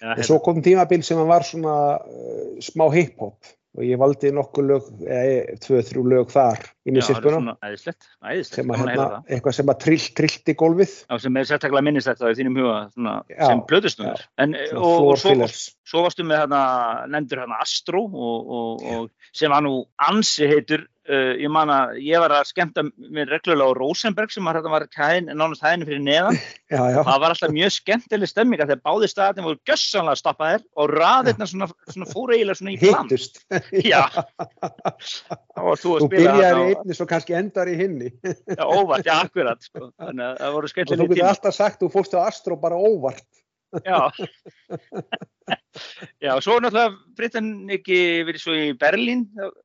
Já, 0.01 0.15
En 0.17 0.25
svo 0.25 0.39
kom 0.41 0.63
tímabil 0.65 1.03
sem 1.05 1.19
var 1.29 1.43
svona 1.45 1.73
uh, 2.01 2.53
smá 2.63 2.87
hip-hop 2.89 3.37
og 3.71 3.83
ég 3.87 3.99
valdi 4.01 4.31
nokkuð 4.35 4.67
lög, 4.67 4.87
eða 5.07 5.57
tvö, 5.63 5.79
þrjú 5.87 6.01
lög 6.11 6.31
þar 6.33 6.59
inn 6.89 6.97
í 6.99 7.03
það 7.05 7.27
er 7.29 7.37
æðislegt, 7.69 8.07
sem 8.49 8.73
að 8.73 8.75
að 8.75 8.81
hérna, 8.81 9.05
það. 9.05 9.29
eitthvað 9.31 9.55
sem 9.57 9.71
að 9.71 9.77
trill, 9.85 10.07
trillt 10.19 10.51
í 10.51 10.55
gólfið 10.59 10.95
Já, 10.97 11.15
sem 11.23 11.39
er 11.39 11.47
sérstaklega 11.47 11.85
minnist 11.87 12.09
þetta 12.11 12.31
í 12.33 12.37
þínum 12.41 12.59
huga 12.59 12.77
svona, 12.91 13.13
Já, 13.31 13.43
sem 13.45 13.63
blöðustundur. 13.69 14.25
En, 14.43 14.57
og, 14.75 15.07
og 15.13 15.21
svo, 15.21 15.49
svo 15.87 16.03
varstu 16.07 16.27
með 16.27 16.43
hérna, 16.43 16.63
nefndur 17.13 17.43
hérna 17.45 17.61
Astro 17.63 18.03
og, 18.09 18.51
og, 18.59 18.83
og 18.95 19.31
sem 19.37 19.53
var 19.53 19.63
nú 19.63 19.77
ansi 20.09 20.51
heitur. 20.51 20.87
Uh, 21.11 21.33
ég 21.43 21.51
man 21.51 21.67
að 21.67 21.97
ég 22.05 22.21
var 22.23 22.31
að 22.31 22.45
skemmta 22.47 22.85
mér 23.11 23.27
reglulega 23.33 23.67
á 23.67 23.75
Rosenberg 23.75 24.31
sem 24.31 24.45
var, 24.47 24.61
var 24.63 24.85
hæðin, 24.95 25.27
nánast 25.35 25.63
hæðinu 25.65 25.87
fyrir 25.89 26.03
neðan. 26.05 26.37
Já, 26.71 26.79
já. 26.87 27.01
Það 27.03 27.17
var 27.19 27.33
alltaf 27.33 27.51
mjög 27.51 27.73
skemmtileg 27.75 28.29
stemming 28.31 28.61
að 28.63 28.69
þegar 28.71 28.83
báði 28.87 29.07
staðin 29.11 29.43
voru 29.43 29.57
gössanlega 29.67 30.19
stoppaðir 30.21 30.61
og 30.79 30.93
raðirna 30.93 31.47
svona, 31.51 31.67
svona 31.89 32.07
fóru 32.07 32.37
eiginlega 32.37 32.59
svona 32.61 32.71
í 32.71 32.77
plan. 32.79 33.09
hittust 33.09 33.41
þú 35.59 35.73
að 35.73 35.83
þú 35.83 36.09
byrjar 36.13 36.61
í 36.61 36.69
einni 36.69 36.95
svo 36.95 37.09
kannski 37.11 37.35
endar 37.35 37.67
í 37.67 37.75
hinni 37.81 38.13
Já, 38.15 38.63
óvart, 38.63 39.03
já, 39.03 39.17
akkurat. 39.17 39.67
Sko. 39.67 39.91
Þannig 39.99 40.25
að 40.29 40.39
það 40.39 40.55
voru 40.55 40.63
og 40.63 40.71
þú 40.71 40.73
skemmtileg 40.77 41.11
getur 41.11 41.31
alltaf 41.33 41.59
sagt 41.59 41.83
þú 41.83 41.91
fórst 41.97 42.15
á 42.15 42.19
Astro 42.23 42.59
bara 42.63 42.79
óvart 42.79 43.27
Já. 43.85 43.99
Já, 46.21 46.33
svo 46.43 46.57
er 46.57 46.63
náttúrulega 46.65 47.15
Brittan 47.17 47.47
ekki 47.73 47.97
verið 48.27 48.43
svo 48.43 48.55
í 48.55 48.71
Berlín 48.79 49.23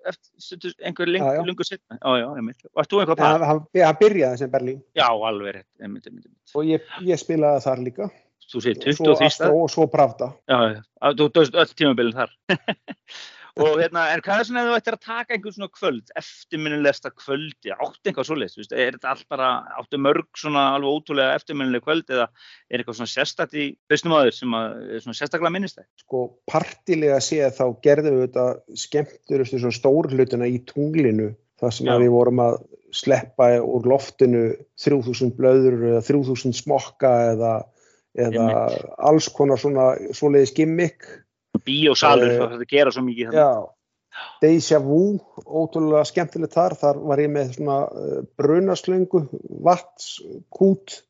eftir 0.08 0.74
einhver 0.86 1.10
Já, 1.12 1.24
já. 1.36 1.42
lengur 1.46 1.66
setna. 1.68 1.98
Já, 1.98 2.10
já, 2.22 2.26
einmitt. 2.38 2.68
Varst 2.76 2.92
þú 2.92 3.00
eitthvað 3.02 3.22
hann, 3.24 3.42
þar? 3.42 3.46
hann, 3.82 3.98
byrjaði 4.00 4.40
sem 4.42 4.52
Berlín 4.52 4.78
Já, 4.98 5.08
alveg 5.10 5.62
einmitt, 5.82 6.06
einmitt. 6.08 6.30
og 6.54 6.68
ég, 6.68 6.86
ég 7.06 7.20
spilaði 7.22 7.64
þar 7.66 7.84
líka 7.86 8.10
Þú 8.46 8.60
segir 8.62 8.78
og 8.78 8.94
svo 8.94 9.06
23 9.16 9.26
Astro 9.26 9.62
og 9.64 9.70
svo 9.74 9.86
Pravda 9.90 10.30
Já, 10.46 10.58
já, 10.76 10.82
þú 11.18 11.30
döðst 11.34 11.56
öll 11.58 11.72
tímabilin 11.74 12.14
þar. 12.14 12.36
og 13.56 13.78
hérna, 13.80 14.02
en 14.12 14.20
hvað 14.24 14.40
er 14.40 14.48
svona 14.48 14.62
ef 14.62 14.68
þú 14.68 14.76
ættir 14.76 14.96
að 14.96 15.04
taka 15.06 15.34
einhvern 15.36 15.54
svona 15.54 15.72
kvöld, 15.72 16.10
eftirminnilegsta 16.20 17.12
kvöldi, 17.16 17.72
áttu 17.72 18.10
eitthvað 18.10 18.28
veist, 18.44 18.74
er 18.74 18.98
þetta 18.98 19.12
allt 19.14 19.26
bara, 19.32 19.48
áttu 19.80 20.00
mörg 20.02 20.28
svona 20.36 20.66
alveg 20.74 20.98
ótrúlega 20.98 21.38
eftirminnileg 21.38 21.84
kvöld 21.86 22.12
eða 22.12 22.26
er 22.68 22.82
eitthvað 22.82 22.98
svona 23.00 23.14
sérstætt 23.14 23.56
í 23.56 23.66
á 23.80 24.20
þér 24.26 24.36
sem 24.36 24.58
að, 24.60 24.76
svona 25.06 25.18
sérstaklega 25.22 25.54
minnist 25.56 25.80
það? 25.80 25.88
sko 26.04 26.22
partilega 26.52 27.20
séð 27.24 27.56
þá 27.56 27.64
gerðum 27.88 28.18
við 28.18 28.26
þetta 28.26 28.46
skemmturustu 28.84 29.62
svo 29.64 29.74
stór 29.78 30.12
hlutina 30.12 30.52
í 30.52 30.60
tunglinu 30.68 31.32
þar 31.56 31.76
sem 31.78 31.88
að 31.88 32.04
við 32.04 32.12
vorum 32.12 32.44
að 32.44 32.58
sleppa 32.96 33.54
úr 33.64 33.88
loftinu 33.88 34.50
3000 34.84 35.32
blöður 35.36 35.80
eða 35.94 36.04
3000 36.04 36.56
smokka 36.60 37.12
eða, 37.32 37.54
eða 38.20 38.50
alls 39.08 39.30
konar 39.32 39.60
svona 39.60 39.94
svoleiðis 40.12 40.52
gimmick 40.56 41.08
Bíósalur, 41.66 42.28
Eh, 42.30 42.36
það 42.36 42.52
þarf 42.52 42.62
að 42.62 42.70
gera 42.74 42.92
svo 42.94 43.02
mikið 43.06 43.32
þannig. 43.32 43.40
Já, 43.42 43.72
Deja 44.40 44.78
Vu, 44.80 45.00
ótrúlega 45.44 46.04
skemmtilegt 46.08 46.54
þar, 46.56 46.76
þar 46.80 47.00
var 47.10 47.20
ég 47.20 47.32
með 47.32 47.50
svona 47.58 47.80
uh, 47.84 48.22
brunaslöngu, 48.40 49.26
vatskút 49.66 51.02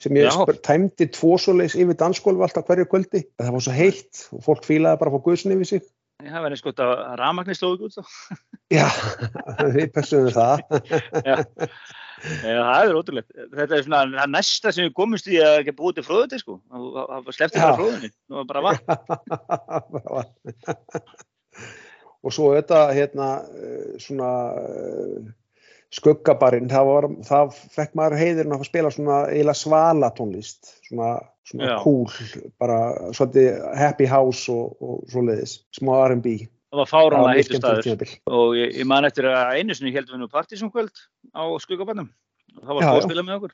sem 0.00 0.16
ég 0.16 0.30
Já. 0.30 0.54
tæmdi 0.64 1.08
tvo 1.12 1.36
svoleiðis 1.40 1.76
yfir 1.80 1.98
dansgólfi 2.00 2.44
alltaf 2.46 2.66
hverju 2.68 2.88
kvöldi. 2.90 3.24
Það 3.40 3.52
var 3.56 3.66
svo 3.66 3.74
heitt 3.76 4.24
og 4.36 4.42
fólk 4.46 4.64
fílaði 4.66 5.00
bara 5.00 5.12
að 5.12 5.18
fá 5.18 5.26
guðsni 5.28 5.58
yfir 5.58 5.70
sig. 5.74 5.84
Það 6.24 6.46
verður 6.46 6.64
gott 6.68 6.82
að 6.84 6.92
rafmagnir 7.20 7.58
slóðu 7.58 7.88
út 7.88 7.96
þá. 7.98 8.04
Já, 8.72 8.86
við 9.76 9.92
pössum 9.94 10.26
við 10.28 10.38
það. 10.38 10.64
Já. 11.24 11.36
Það 12.22 12.88
er 12.88 12.98
ótrúlegt. 12.98 13.30
Þetta 13.54 13.76
er 13.76 13.84
svona 13.86 14.02
það 14.14 14.32
næsta 14.32 14.72
sem 14.72 14.86
við 14.86 14.96
komumst 14.96 15.30
í 15.30 15.38
að 15.42 15.60
ekki 15.60 15.76
búið 15.78 15.98
til 15.98 16.06
fróðuti 16.08 16.40
sko. 16.40 16.58
Það 16.70 17.30
sleppti 17.36 17.62
bara 17.62 17.78
fróðunni. 17.78 18.10
Nú 18.30 18.40
var 18.40 18.48
bara 18.52 18.64
vatn. 18.68 18.84
og 22.24 22.32
svo 22.32 22.52
þetta 22.54 22.80
hérna 22.96 23.28
eh, 23.52 23.96
svona 24.00 24.30
uh, 24.56 25.32
skuggabarinn, 25.94 26.70
það, 26.70 26.88
var, 26.88 27.06
það 27.28 27.54
fekk 27.74 27.94
maður 27.98 28.18
heiðurinn 28.18 28.56
að 28.56 28.66
spila 28.68 28.90
svona 28.94 29.18
eiginlega 29.28 29.60
svala 29.60 30.10
tónlist, 30.16 30.72
svona, 30.88 31.10
svona 31.46 31.76
cool, 31.84 32.08
bara 32.62 32.78
svolítið 33.14 33.60
happy 33.78 34.08
house 34.10 34.50
og, 34.52 34.74
og 34.82 35.04
svoleiðis, 35.12 35.60
smá 35.76 35.94
R&B. 36.08 36.38
Það 36.74 36.80
var 36.80 36.88
fáránlega 36.90 37.30
mjög 37.30 37.38
heitur 37.38 37.60
staður. 37.60 38.12
Og 38.34 38.54
ég, 38.58 38.72
ég 38.80 38.86
man 38.90 39.06
eftir 39.06 39.28
að 39.30 39.52
einu 39.60 39.74
sinni 39.78 39.92
heldum 39.94 40.16
við 40.16 40.22
nú 40.24 40.28
partysónkvöld 40.32 41.02
á 41.30 41.42
skuggabannum. 41.62 42.08
Það 42.54 42.72
var 42.74 42.82
Já, 42.82 42.86
góð 42.88 42.96
já. 42.96 42.98
að 42.98 43.06
spila 43.06 43.22
með 43.28 43.36
okkur. 43.38 43.52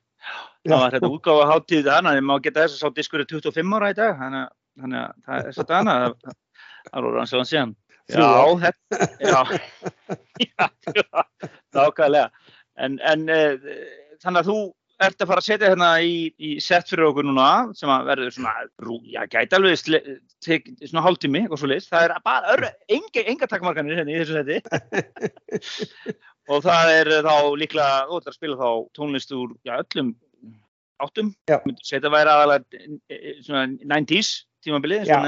Það 0.70 0.80
var 0.84 0.94
þetta 0.94 1.10
útgáfa 1.16 1.44
hátíð 1.50 1.90
hana, 1.92 2.14
en 2.16 2.24
maður 2.28 2.44
geta 2.46 2.64
þess 2.64 2.78
að 2.78 2.80
sá 2.80 2.96
diskur 2.96 3.20
er 3.20 3.28
25 3.28 3.76
ára 3.76 3.90
í 3.92 3.96
dag, 4.00 4.16
þannig 4.22 4.40
að- 4.46 4.56
þannig 4.80 5.00
að 5.00 5.12
það 5.26 5.36
er 5.50 5.54
svolítið 5.58 5.76
hana, 5.76 5.94
það, 6.24 6.34
voru 7.04 7.20
hans 7.20 7.32
og 7.36 7.40
hann 7.42 7.50
síðan. 7.52 7.76
Já, 8.10 8.30
þetta, 8.64 8.98
já, 10.48 10.70
nákvæmlega. 11.76 12.30
En, 12.80 12.98
en 13.12 13.28
uh, 13.28 13.70
þannig 14.22 14.40
að 14.40 14.48
þú 14.50 14.56
ert 15.08 15.22
að 15.22 15.30
fara 15.30 15.42
að 15.42 15.46
setja 15.46 15.70
hérna 15.70 15.90
í, 16.04 16.14
í 16.36 16.50
sett 16.62 16.90
fyrir 16.90 17.08
okkur 17.08 17.26
núna 17.26 17.48
sem 17.78 17.90
að 17.92 18.08
verður 18.10 18.34
svona, 18.36 18.54
já, 19.08 19.20
gæti 19.32 19.56
alveg 19.56 19.84
tek, 20.44 20.66
svona 20.82 21.04
hálftími, 21.06 21.44
eitthvað 21.44 21.62
svo 21.62 21.78
Það 21.90 22.06
er 22.06 22.14
bara 22.24 22.54
ör, 22.54 22.66
enga, 22.96 23.24
enga 23.32 23.48
takkmarkanir 23.50 24.00
hérna 24.00 24.14
í 24.14 24.20
þessu 24.20 24.38
setti. 24.40 24.58
og 26.52 26.64
það 26.66 26.92
er 26.96 27.12
þá 27.26 27.34
líklega, 27.62 28.02
þú 28.10 28.20
ætlar 28.20 28.34
að 28.34 28.38
spila 28.38 28.60
þá 28.60 28.70
tónlist 28.98 29.34
úr, 29.36 29.54
já, 29.66 29.76
öllum 29.78 30.12
áttum. 31.00 31.32
Segja 31.48 31.98
þetta 31.98 32.14
væri 32.14 32.34
aðalega 32.34 32.82
eh, 33.10 33.32
svona 33.44 33.66
90s 34.00 34.32
tímabilið. 34.64 35.08
Já, 35.08 35.20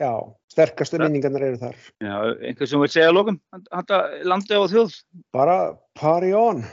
já, 0.00 0.12
sterkastu 0.52 1.00
minningarnar 1.02 1.48
eru 1.50 1.60
þar. 1.60 1.80
Já, 2.00 2.14
einhver 2.50 2.70
sem 2.70 2.84
vil 2.84 2.92
segja 2.92 3.10
að 3.10 3.18
lókum, 3.18 3.40
handa 3.74 4.04
landi 4.28 4.56
og 4.58 4.70
þjóð. 4.72 5.02
Bara 5.36 5.58
party 6.00 6.32
on. 6.36 6.64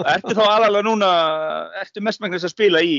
Ertu 0.00 0.36
þá 0.36 0.42
aðalega 0.46 0.86
núna, 0.86 1.10
ertu 1.82 2.02
mestmægnast 2.04 2.48
að 2.48 2.54
spila 2.54 2.82
í 2.84 2.96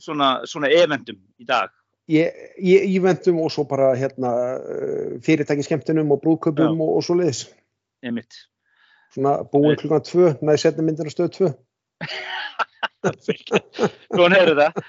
svona, 0.00 0.40
svona 0.48 0.70
eventum 0.72 1.18
í 1.40 1.46
dag? 1.48 1.72
Ég, 2.10 2.34
ég 2.58 2.86
ívendum 2.96 3.38
og 3.44 3.52
svo 3.54 3.66
bara 3.70 3.92
hérna 3.98 4.30
uh, 4.58 5.18
fyrirtæki 5.22 5.66
skemmtunum 5.66 6.10
og 6.10 6.22
brúðköpum 6.24 6.80
og, 6.82 6.96
og 6.98 7.04
svoleiðis. 7.06 7.44
Einmitt. 8.02 8.46
Svona 9.14 9.36
búin 9.50 9.78
klukkan 9.78 10.02
tvö, 10.06 10.32
næði 10.42 10.62
setni 10.64 10.86
myndir 10.86 11.10
á 11.10 11.12
stöð 11.12 11.30
tvö. 11.36 11.52
Svona 14.10 14.40
heyrðu 14.40 14.56
það. 14.58 14.82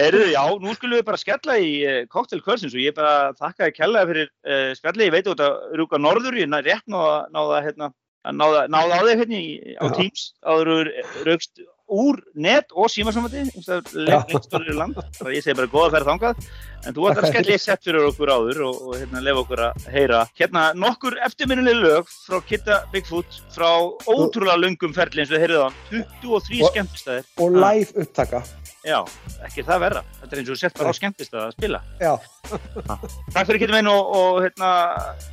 Heyrðu, 0.00 0.26
já, 0.32 0.42
nú 0.62 0.72
skulum 0.72 0.96
við 0.96 1.08
bara 1.10 1.20
skella 1.20 1.58
í 1.60 1.72
uh, 1.84 1.98
Cocktail 2.12 2.40
Kvölsins 2.44 2.72
og 2.72 2.80
ég 2.80 2.96
bara 2.96 3.34
þakka 3.36 3.66
þér 3.66 3.74
kærlega 3.76 4.08
fyrir 4.12 4.30
uh, 4.30 4.70
spjalli. 4.78 5.08
Ég 5.10 5.16
veit 5.16 5.26
að 5.26 5.34
þetta 5.34 5.76
rúka 5.82 6.00
norður, 6.00 6.38
ég 6.40 6.48
næ 6.48 6.62
rétt 6.64 6.86
náða, 6.88 7.18
náða, 7.34 7.60
hérna, 7.66 7.90
að 8.22 8.38
náða, 8.38 8.64
náða 8.70 8.98
á 8.98 9.02
þig 9.06 9.22
hérna 9.22 9.38
á 9.82 9.84
Já. 9.86 9.94
Teams 9.98 10.24
áður 10.46 10.90
raukst 11.26 11.62
úr 11.92 12.20
net 12.34 12.70
og 12.72 12.88
stórir 12.88 14.70
í 14.72 14.76
land. 14.76 14.96
Þannig 14.96 15.26
að 15.28 15.34
ég 15.36 15.44
segi 15.44 15.56
bara 15.58 15.72
góða 15.72 15.90
ferð 15.96 16.08
þangað. 16.08 16.46
En 16.86 16.96
þú 16.96 17.04
ætlar 17.10 17.26
að 17.26 17.34
skella 17.34 17.52
ég 17.52 17.62
sett 17.62 17.84
fyrir 17.84 18.06
okkur 18.08 18.32
áður 18.32 18.62
og, 18.68 18.78
og 18.88 18.96
hérna 18.96 19.22
lefa 19.26 19.42
okkur 19.44 19.62
að 19.66 19.84
heyra. 19.92 20.22
Hérna 20.38 20.64
nokkur 20.78 21.18
eftirminnileg 21.28 21.82
lög 21.82 22.08
frá 22.24 22.40
Kitta 22.48 22.80
Bigfoot 22.94 23.38
frá 23.54 23.68
ótrúlega 24.08 24.56
löngum 24.62 24.96
ferli 24.96 25.22
eins 25.22 25.30
og 25.30 25.36
þið 25.36 25.44
heyrðu 25.46 25.62
á 25.66 25.68
23 25.92 26.62
Og- 26.62 26.72
skemmtistæðir. 26.72 27.30
Og 27.44 27.60
live 27.60 28.06
upptaka. 28.06 28.44
Já, 28.82 28.98
ekki 29.46 29.62
það 29.62 29.82
verra. 29.84 30.00
Þetta 30.18 30.34
er 30.34 30.40
eins 30.40 30.48
og 30.50 30.58
sett 30.58 30.78
bara 30.78 30.90
á 30.90 30.94
skemmtist 30.98 31.36
að 31.38 31.52
spila. 31.54 31.78
Já. 32.02 32.16
Takk 32.50 33.46
fyrir 33.46 33.60
kittum 33.62 33.76
minn 33.78 33.90
og, 33.92 34.10
og 34.18 34.40
hérna, 34.42 34.70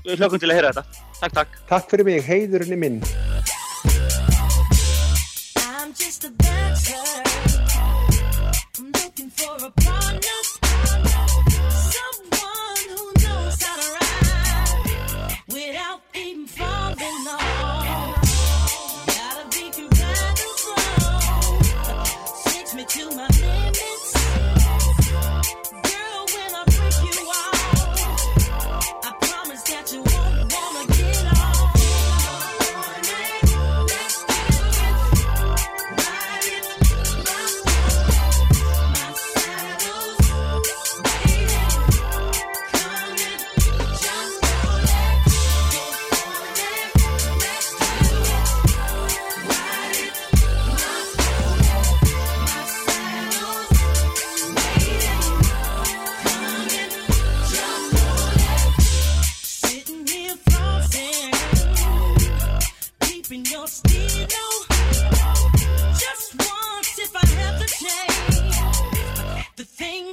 við 0.06 0.22
hlökkum 0.22 0.43
til 0.43 0.52
að 0.52 0.60
heyra 0.60 0.74
þetta. 0.76 1.06
Takk, 1.20 1.34
takk. 1.39 1.58
Takk 1.72 1.89
fyrir 1.89 2.05
mig, 2.05 2.21
heiðurinn 2.30 2.78
er 2.78 2.82
minn. 2.84 3.01
I'm 5.66 5.97
just 5.97 6.30
a 6.30 6.32
dancer. 6.38 7.01
I'm 8.78 8.92
looking 9.01 9.34
for 9.34 9.58
a 9.66 9.71
partner. 9.82 11.29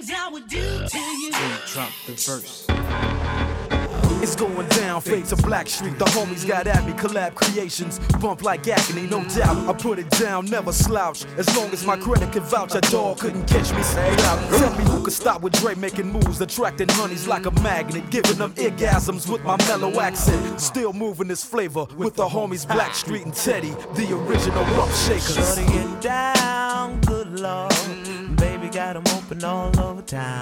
Things 0.06 0.18
I 0.18 0.28
would 0.28 0.48
do 0.48 0.86
to 0.88 0.98
you. 0.98 1.30
Drop 1.66 1.92
the 2.06 2.12
verse. 2.12 2.66
It's 4.22 4.34
going 4.34 4.66
down, 4.68 5.02
fade 5.02 5.26
to 5.26 5.36
Black 5.36 5.68
Street. 5.68 5.98
The 5.98 6.06
homies 6.06 6.46
got 6.46 6.66
at 6.66 6.84
me, 6.86 6.92
collab 6.94 7.34
creations. 7.34 7.98
Bump 8.18 8.42
like 8.42 8.66
agony, 8.66 9.06
no 9.06 9.22
doubt. 9.24 9.68
I 9.68 9.72
put 9.72 9.98
it 9.98 10.08
down, 10.10 10.46
never 10.46 10.72
slouch. 10.72 11.24
As 11.36 11.54
long 11.56 11.70
as 11.70 11.84
my 11.84 11.96
credit 11.96 12.32
can 12.32 12.42
vouch, 12.42 12.74
a 12.74 12.80
dog 12.80 13.18
couldn't 13.18 13.46
catch 13.46 13.72
me. 13.72 13.82
Say 13.82 14.10
out. 14.24 14.58
Tell 14.58 14.76
me 14.76 14.84
who 14.84 15.04
could 15.04 15.12
stop 15.12 15.42
with 15.42 15.52
Dre 15.52 15.74
making 15.74 16.10
moves, 16.10 16.40
attracting 16.40 16.88
honeys 16.88 17.28
like 17.28 17.46
a 17.46 17.50
magnet, 17.62 18.10
giving 18.10 18.38
them 18.38 18.52
orgasms 18.54 19.30
with 19.30 19.44
my 19.44 19.56
mellow 19.68 20.00
accent. 20.00 20.60
Still 20.60 20.92
moving 20.92 21.28
this 21.28 21.44
flavor 21.44 21.86
with 21.96 22.14
the 22.14 22.26
homies 22.26 22.66
Black 22.66 22.94
Street 22.94 23.24
and 23.24 23.34
Teddy, 23.34 23.74
the 23.94 24.16
original 24.16 24.64
rough 24.76 24.96
shakers. 25.06 25.34
Shutting 25.34 25.68
it 25.70 26.00
down, 26.00 27.00
good 27.02 27.38
lord. 27.38 28.05
Got 28.86 28.98
'em 28.98 29.18
open 29.18 29.42
all 29.42 29.80
over 29.80 30.00
town. 30.00 30.40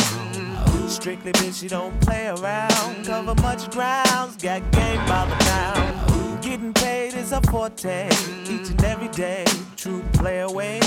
Strictly 0.87 1.33
bitch, 1.33 1.61
she 1.61 1.66
don't 1.66 1.99
play 2.03 2.27
around. 2.27 3.07
Cover 3.07 3.35
much 3.37 3.71
grounds, 3.71 4.37
got 4.37 4.61
game 4.71 5.01
by 5.07 5.25
the 5.25 5.37
pound. 5.47 6.43
Getting 6.43 6.75
paid 6.75 7.15
is 7.15 7.33
a 7.33 7.41
forte, 7.51 8.11
each 8.45 8.69
and 8.69 8.85
every 8.85 9.09
day. 9.09 9.47
True 9.77 10.03
play 10.12 10.41
away. 10.41 10.81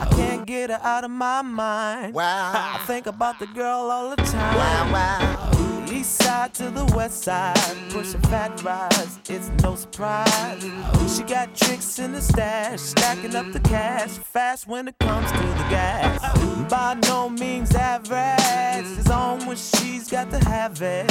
I 0.00 0.06
can't 0.16 0.44
get 0.46 0.70
her 0.70 0.80
out 0.82 1.04
of 1.04 1.12
my 1.12 1.42
mind. 1.42 2.12
Wow. 2.12 2.74
I 2.74 2.78
think 2.88 3.06
about 3.06 3.38
the 3.38 3.46
girl 3.46 3.88
all 3.88 4.10
the 4.10 4.16
time. 4.16 4.56
Wow, 4.56 4.92
wow. 4.92 5.55
East 5.96 6.22
side 6.22 6.52
to 6.52 6.70
the 6.70 6.84
west 6.94 7.22
side, 7.22 7.56
pushing 7.88 8.20
fat 8.22 8.62
rides, 8.62 9.18
it's 9.30 9.50
no 9.62 9.74
surprise. 9.74 10.62
She 11.16 11.22
got 11.22 11.54
tricks 11.54 11.98
in 11.98 12.12
the 12.12 12.20
stash, 12.20 12.80
stacking 12.80 13.34
up 13.34 13.50
the 13.52 13.60
cash, 13.60 14.10
fast 14.10 14.68
when 14.68 14.88
it 14.88 14.98
comes 14.98 15.32
to 15.32 15.38
the 15.38 15.66
gas. 15.70 16.20
By 16.68 16.94
no 17.08 17.30
means 17.30 17.74
average, 17.74 18.98
it's 18.98 19.08
on 19.08 19.46
when 19.46 19.56
she's 19.56 20.10
got 20.10 20.30
to 20.32 20.38
have 20.44 20.82
it. 20.82 21.08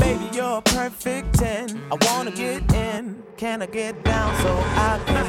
Baby, 0.00 0.28
you're 0.32 0.58
a 0.58 0.62
perfect 0.62 1.34
10. 1.34 1.80
I 1.92 1.96
wanna 2.06 2.32
get 2.32 2.72
in, 2.74 3.22
can 3.36 3.62
I 3.62 3.66
get 3.66 4.02
down 4.02 4.34
so 4.42 4.52
I 4.88 5.00
can? 5.06 5.26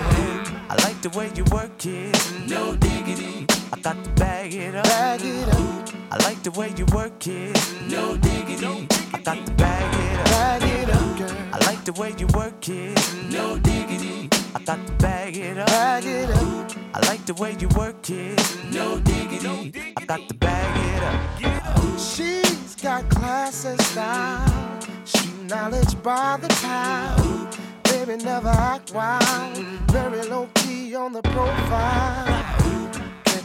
I 0.67 0.75
like 0.83 0.99
the 1.03 1.09
way 1.09 1.31
you 1.35 1.43
work 1.51 1.85
it, 1.85 2.17
no 2.47 2.75
diggity. 2.75 3.45
I 3.71 3.79
got 3.81 4.03
to 4.03 4.09
bag 4.11 4.55
it 4.55 4.73
up. 4.73 4.83
Bag 4.85 5.21
it 5.23 5.47
up. 5.49 5.98
I 6.11 6.17
like 6.23 6.41
the 6.41 6.49
way 6.51 6.73
you 6.75 6.85
work 6.87 7.27
it. 7.27 7.55
No 7.87 8.17
diggity. 8.17 8.87
I 9.13 9.21
got 9.21 9.45
to 9.45 9.51
bag 9.53 9.93
it 9.93 10.19
up. 10.19 10.25
Bag 10.25 10.63
it 10.63 10.89
up, 10.89 11.17
girl. 11.19 11.37
I 11.53 11.65
like 11.67 11.85
the 11.85 11.93
way 11.93 12.15
you 12.17 12.25
work 12.33 12.67
it. 12.67 13.15
No 13.29 13.59
diggity. 13.59 14.27
I 14.55 14.59
got 14.63 14.87
to 14.87 14.93
bag 14.93 15.37
it 15.37 15.59
up. 15.59 15.67
Bag 15.67 16.05
it 16.05 16.29
up. 16.31 16.71
I 16.95 16.99
like 17.07 17.23
the 17.27 17.35
way 17.35 17.55
you 17.59 17.67
work 17.77 18.09
it. 18.09 18.57
No 18.71 18.99
diggity. 18.99 19.93
I 19.97 20.05
got 20.05 20.27
to 20.27 20.33
bag 20.33 20.95
it 20.95 21.03
up. 21.03 21.99
She's 21.99 22.75
got 22.81 23.07
class 23.09 23.65
and 23.65 23.79
style, 23.81 24.81
street 25.05 25.43
knowledge 25.47 26.01
by 26.01 26.39
the 26.41 26.47
pound. 26.47 27.55
Baby, 27.83 28.23
never 28.23 28.49
act 28.49 28.93
wild, 28.95 29.57
very 29.91 30.23
low 30.23 30.49
key 30.55 30.95
on 30.95 31.13
the 31.13 31.21
profile. 31.21 32.49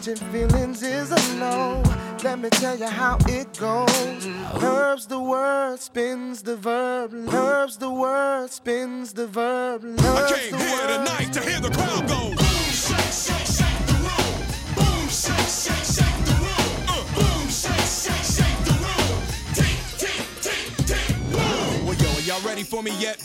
Catching 0.05 0.29
feelings 0.29 0.83
is 0.83 1.11
a 1.11 1.37
no. 1.37 1.83
Let 2.23 2.39
me 2.39 2.51
tell 2.51 2.79
you 2.79 2.89
how 2.89 3.17
it 3.27 3.59
goes. 3.59 4.27
Herbs 4.63 5.07
the 5.07 5.19
word, 5.19 5.81
spins 5.81 6.43
the 6.43 6.57
verb. 6.57 7.15
Herbs 7.33 7.79
the 7.79 7.89
word, 7.89 8.51
spins 8.51 9.15
the 9.15 9.27
verb. 9.27 9.83
I 10.01 10.31
came 10.31 10.61
here 10.61 10.87
tonight 10.89 11.33
to 11.33 11.41
hear 11.41 11.59
the 11.59 11.71
crowd 11.71 12.07
go. 12.07 12.21
Boom, 12.21 12.37
shake, 12.37 12.99
shake, 12.99 13.47
shake 13.47 13.87
the 13.87 13.95
room. 14.05 14.45
Boom, 14.77 15.09
shake, 15.09 15.49
shake, 15.49 15.89
shake 15.97 16.25
the 16.27 16.37
room. 16.37 16.85
Uh, 16.87 17.01
boom, 17.17 17.49
shake, 17.49 17.89
shake, 17.89 18.29
shake 18.29 18.61
the 18.67 18.77
room. 18.85 19.23
Tick, 19.55 19.79
tick, 19.97 20.21
tick, 20.43 20.87
tick, 20.87 21.17
boom. 21.33 21.87
Well, 21.87 21.95
yo, 21.95 22.11
are 22.11 22.21
y'all 22.21 22.47
ready 22.47 22.63
for 22.63 22.83
me 22.83 22.91
yet? 23.01 23.25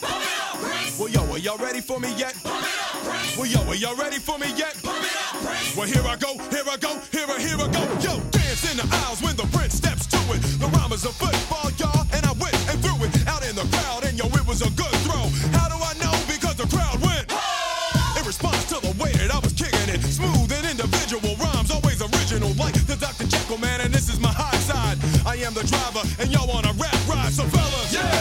Well, 0.99 1.07
yo, 1.09 1.23
are 1.31 1.37
y'all 1.37 1.57
ready 1.57 1.81
for 1.81 1.99
me 1.99 2.13
yet? 2.15 2.35
Well, 3.37 3.47
yo, 3.47 3.61
are 3.67 3.75
y'all 3.75 3.95
ready 3.95 4.19
for 4.19 4.37
me 4.37 4.47
yet? 4.55 4.75
Well, 5.75 5.87
here 5.87 6.03
I 6.03 6.17
go, 6.19 6.35
here 6.51 6.67
I 6.67 6.75
go, 6.75 6.99
here 7.11 7.27
I, 7.27 7.39
here 7.39 7.55
I 7.55 7.67
go. 7.71 7.83
Yo, 8.03 8.19
dance 8.31 8.69
in 8.69 8.77
the 8.77 8.87
aisles 9.05 9.21
when 9.21 9.35
the 9.35 9.47
prince 9.55 9.75
steps 9.75 10.07
to 10.07 10.19
it. 10.35 10.41
The 10.59 10.67
rhyme 10.75 10.91
is 10.91 11.05
a 11.05 11.13
football, 11.13 11.71
y'all, 11.79 12.05
and 12.11 12.25
I 12.25 12.33
went 12.33 12.55
and 12.67 12.81
threw 12.83 12.99
it 13.05 13.27
out 13.27 13.47
in 13.47 13.55
the 13.55 13.63
crowd, 13.71 14.03
and 14.03 14.17
yo, 14.17 14.25
it 14.27 14.45
was 14.45 14.61
a 14.61 14.69
good 14.71 14.91
throw. 15.07 15.23
How 15.55 15.69
do 15.69 15.79
I 15.79 15.93
know? 16.03 16.11
Because 16.27 16.55
the 16.55 16.67
crowd 16.67 16.99
went. 16.99 17.31
In 18.19 18.25
response 18.25 18.65
to 18.67 18.83
the 18.83 18.91
way 19.01 19.13
that 19.15 19.31
I 19.31 19.39
was 19.39 19.53
kicking 19.53 19.87
it, 19.87 20.03
smooth 20.03 20.51
and 20.51 20.65
individual 20.67 21.35
rhymes, 21.39 21.71
always 21.71 22.01
original, 22.03 22.51
like 22.59 22.75
the 22.85 22.97
Dr. 22.99 23.25
Jekyll 23.27 23.57
man, 23.57 23.79
and 23.79 23.93
this 23.93 24.09
is 24.09 24.19
my 24.19 24.33
high 24.35 24.59
side. 24.67 24.99
I 25.25 25.39
am 25.47 25.53
the 25.53 25.63
driver, 25.63 26.03
and 26.19 26.27
y'all 26.29 26.51
on 26.51 26.65
a 26.65 26.73
rap 26.75 26.99
ride, 27.07 27.31
so 27.31 27.47
fellas, 27.47 27.95
are 27.95 28.18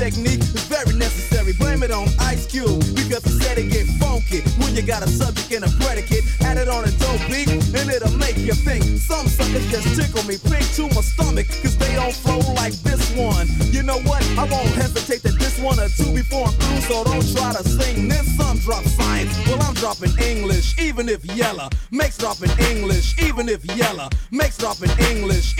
technique 0.00 0.40
is 0.40 0.64
very 0.64 0.96
necessary. 0.96 1.52
Blame 1.52 1.82
it 1.82 1.90
on 1.90 2.08
Ice 2.20 2.46
Cube, 2.46 2.80
because 2.96 3.22
he 3.22 3.36
said 3.36 3.58
it 3.58 3.68
get 3.68 3.84
funky. 4.00 4.40
When 4.56 4.74
you 4.74 4.80
got 4.80 5.02
a 5.02 5.08
subject 5.08 5.52
and 5.52 5.62
a 5.62 5.70
predicate, 5.76 6.24
add 6.40 6.56
it 6.56 6.68
on 6.68 6.84
a 6.88 6.92
dope 6.96 7.20
beat, 7.28 7.52
and 7.52 7.86
it'll 7.92 8.16
make 8.16 8.38
you 8.38 8.54
think. 8.54 8.82
Some 8.96 9.26
suckers 9.28 9.66
just 9.70 10.00
tickle 10.00 10.24
me 10.24 10.40
pink 10.40 10.64
to 10.80 10.88
my 10.96 11.04
stomach, 11.04 11.48
cause 11.60 11.76
they 11.76 11.94
don't 11.94 12.14
flow 12.14 12.40
like 12.54 12.72
this 12.80 13.12
one. 13.14 13.46
You 13.76 13.82
know 13.82 14.00
what? 14.08 14.24
I 14.40 14.44
won't 14.48 14.72
hesitate 14.72 15.20
to 15.28 15.36
diss 15.36 15.60
one 15.60 15.78
or 15.78 15.90
two 15.90 16.14
before 16.14 16.48
I'm 16.48 16.54
through, 16.54 16.80
so 16.88 17.04
don't 17.04 17.26
try 17.36 17.52
to 17.52 17.62
sing 17.68 18.08
this. 18.08 18.24
Some 18.40 18.58
drop 18.60 18.84
science, 18.84 19.36
well, 19.46 19.60
I'm 19.60 19.74
dropping 19.74 20.16
English, 20.16 20.78
even 20.80 21.10
if 21.10 21.26
yellow. 21.36 21.68
Makes 21.90 22.16
dropping 22.16 22.52
English, 22.72 23.20
even 23.20 23.50
if 23.50 23.66
yellow. 23.76 24.08
Makes 24.30 24.56
dropping 24.56 24.92
English, 25.12 25.59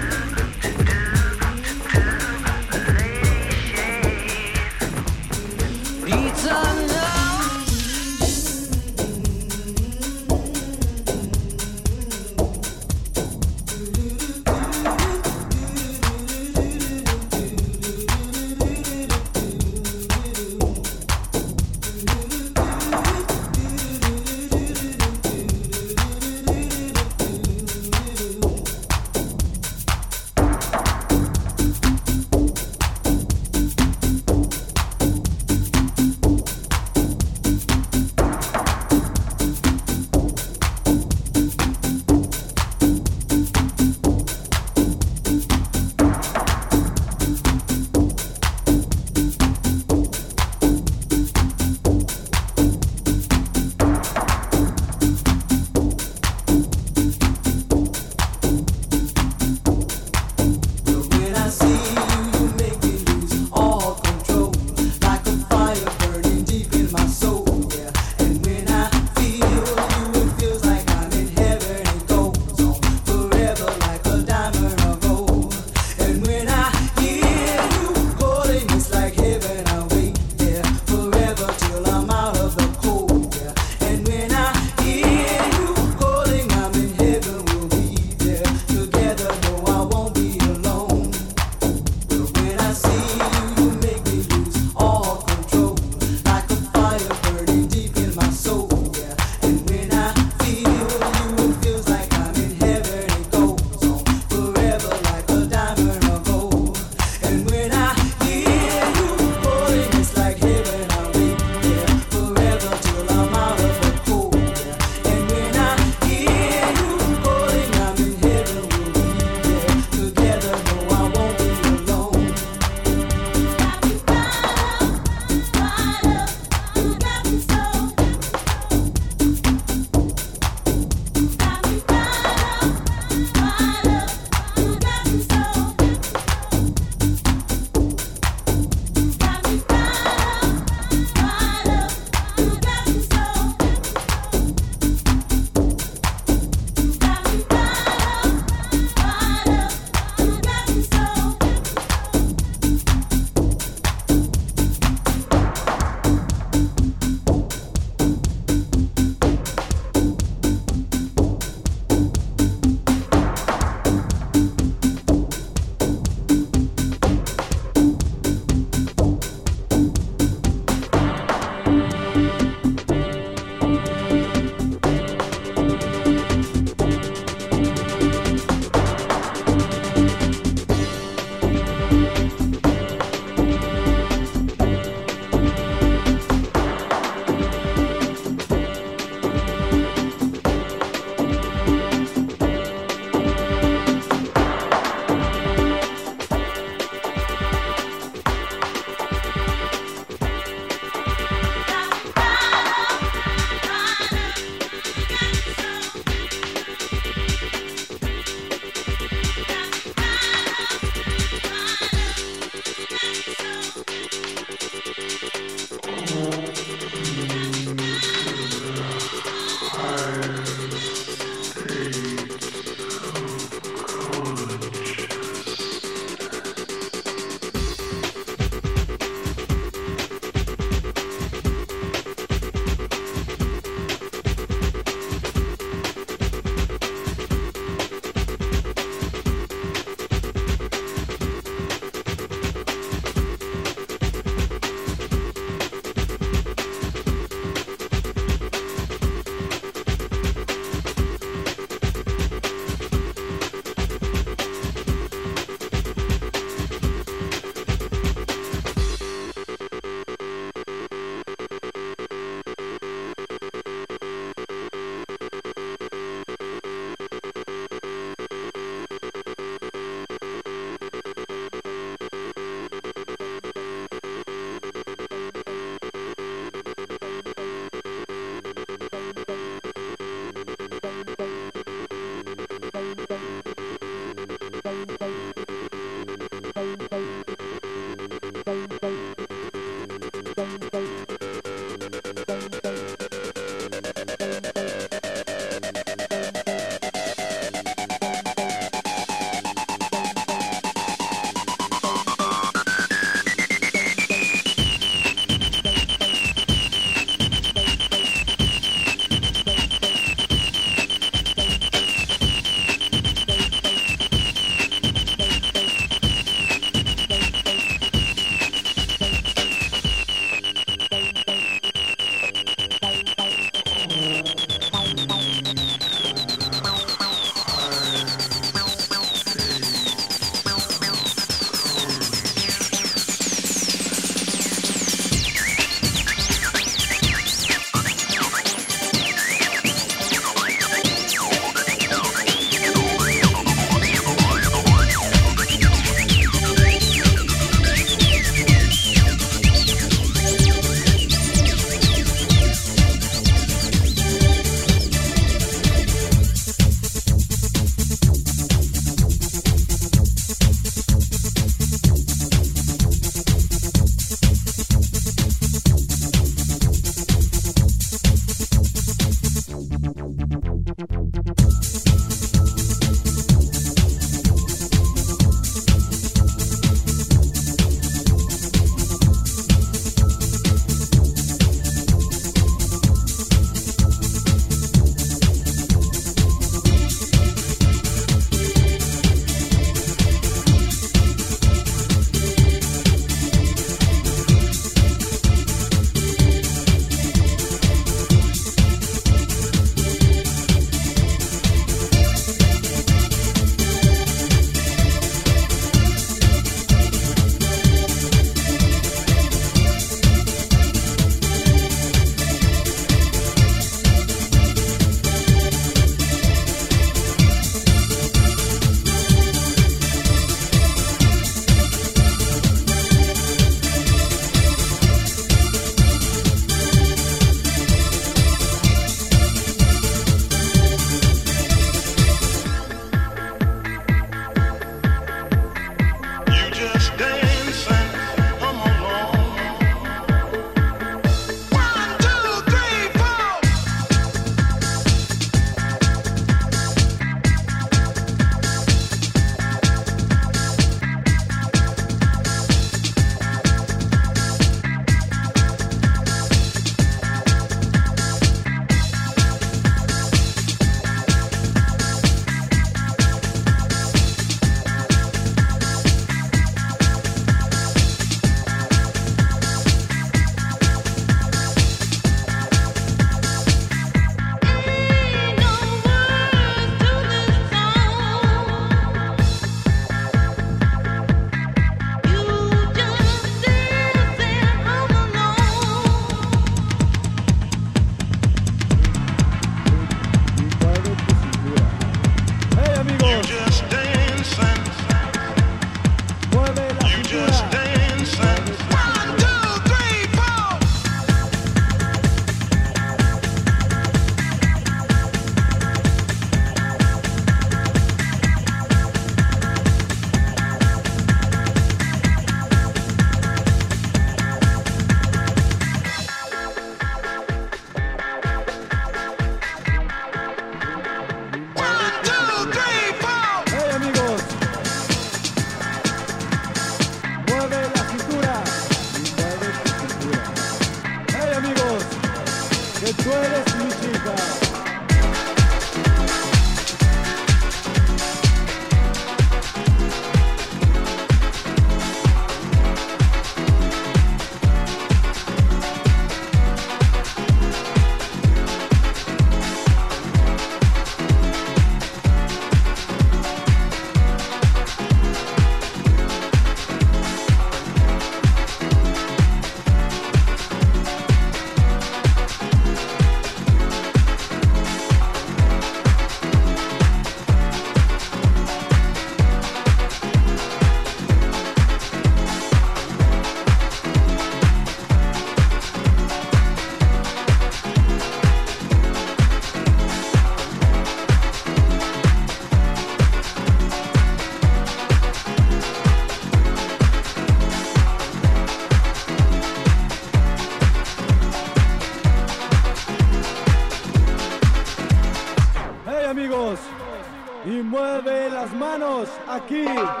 aqui. 599.51 600.00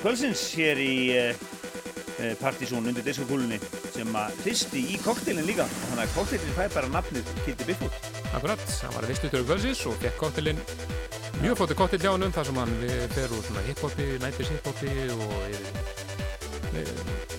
Gestur 0.00 0.08
kvöldsins 0.08 0.54
hér 0.56 0.78
í 0.80 1.12
uh, 1.12 1.34
Partizón 2.40 2.86
undir 2.88 3.04
diskokúlunni 3.04 3.58
sem 3.92 4.08
að 4.16 4.32
hristi 4.44 4.80
í 4.94 4.98
kokteilin 5.00 5.44
líka. 5.44 5.66
Þannig 5.90 6.04
að 6.04 6.14
kokteilin 6.14 6.56
fær 6.56 6.72
bara 6.74 6.88
nafnið 6.88 7.28
Kitty 7.44 7.66
Bigfoot. 7.68 7.92
Akkurat, 8.32 8.60
hann 8.82 8.94
var 8.94 9.06
vistutur 9.08 9.44
kvöldsins 9.44 9.84
og 9.88 9.96
fekk 10.00 10.16
koktelin 10.20 10.60
mjög 11.40 11.56
flóti 11.60 11.76
koktel 11.76 12.00
hjá 12.00 12.12
hann 12.12 12.32
þar 12.32 12.48
sem 12.48 12.60
hann 12.60 12.74
við 12.80 13.14
fer 13.14 13.32
úr 13.36 13.60
hiphopi, 13.68 14.08
nættis 14.20 14.52
hiphopi 14.52 14.90
og 15.16 15.28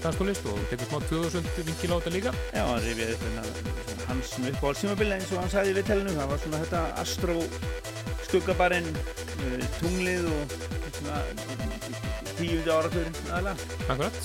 danstónlist 0.01 0.45
og 0.49 0.57
tekur 0.69 0.89
smá 0.89 0.99
2000 1.09 1.51
vinkil 1.65 1.93
á 1.93 1.97
þetta 1.97 2.13
líka. 2.13 2.33
Já, 2.53 2.65
hann 2.65 2.81
rifið 2.85 3.15
upp 3.15 4.05
hans 4.09 4.35
uppáhaldstímabili 4.38 5.17
eins 5.17 5.31
og 5.31 5.41
hann 5.41 5.53
sagði 5.53 5.73
í 5.73 5.79
viðtælinu 5.79 6.17
það 6.17 6.33
var 6.33 6.43
svona 6.45 6.65
þetta 6.65 6.83
Astro 7.01 7.38
skuggabarinn 8.25 8.91
tunglið 9.79 10.29
og 10.29 10.60
tíundi 12.52 12.72
áraturinn 12.73 13.19
aðalega 13.32 13.78
Akkurat. 13.88 14.18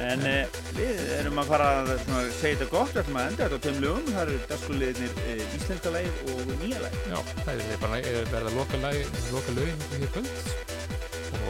En 0.00 0.22
uh, 0.24 0.58
við 0.74 1.00
erum 1.18 1.38
að 1.42 1.50
fara 1.52 1.68
að 1.82 1.90
svona, 2.04 2.22
segja 2.38 2.58
þetta 2.58 2.68
gott, 2.72 2.92
við 2.94 3.02
ætlum 3.02 3.18
að 3.20 3.28
enda 3.30 3.44
þetta 3.44 3.58
á 3.60 3.64
tveim 3.66 3.80
lögum. 3.84 4.10
Það 4.10 4.22
eru 4.24 4.38
dagskuliðinir 4.50 5.18
uh, 5.22 5.56
íslenska 5.58 5.92
lægið 5.94 6.32
og 6.32 6.52
nýja 6.62 6.82
lægið 6.84 7.06
Já, 7.10 7.18
það 7.44 7.62
er 7.64 7.82
bara 7.84 8.00
eh, 8.00 8.20
verða 8.32 8.54
loka 8.56 9.56
lögin 9.58 9.86
hér 9.92 10.12
kvöld. 10.16 10.44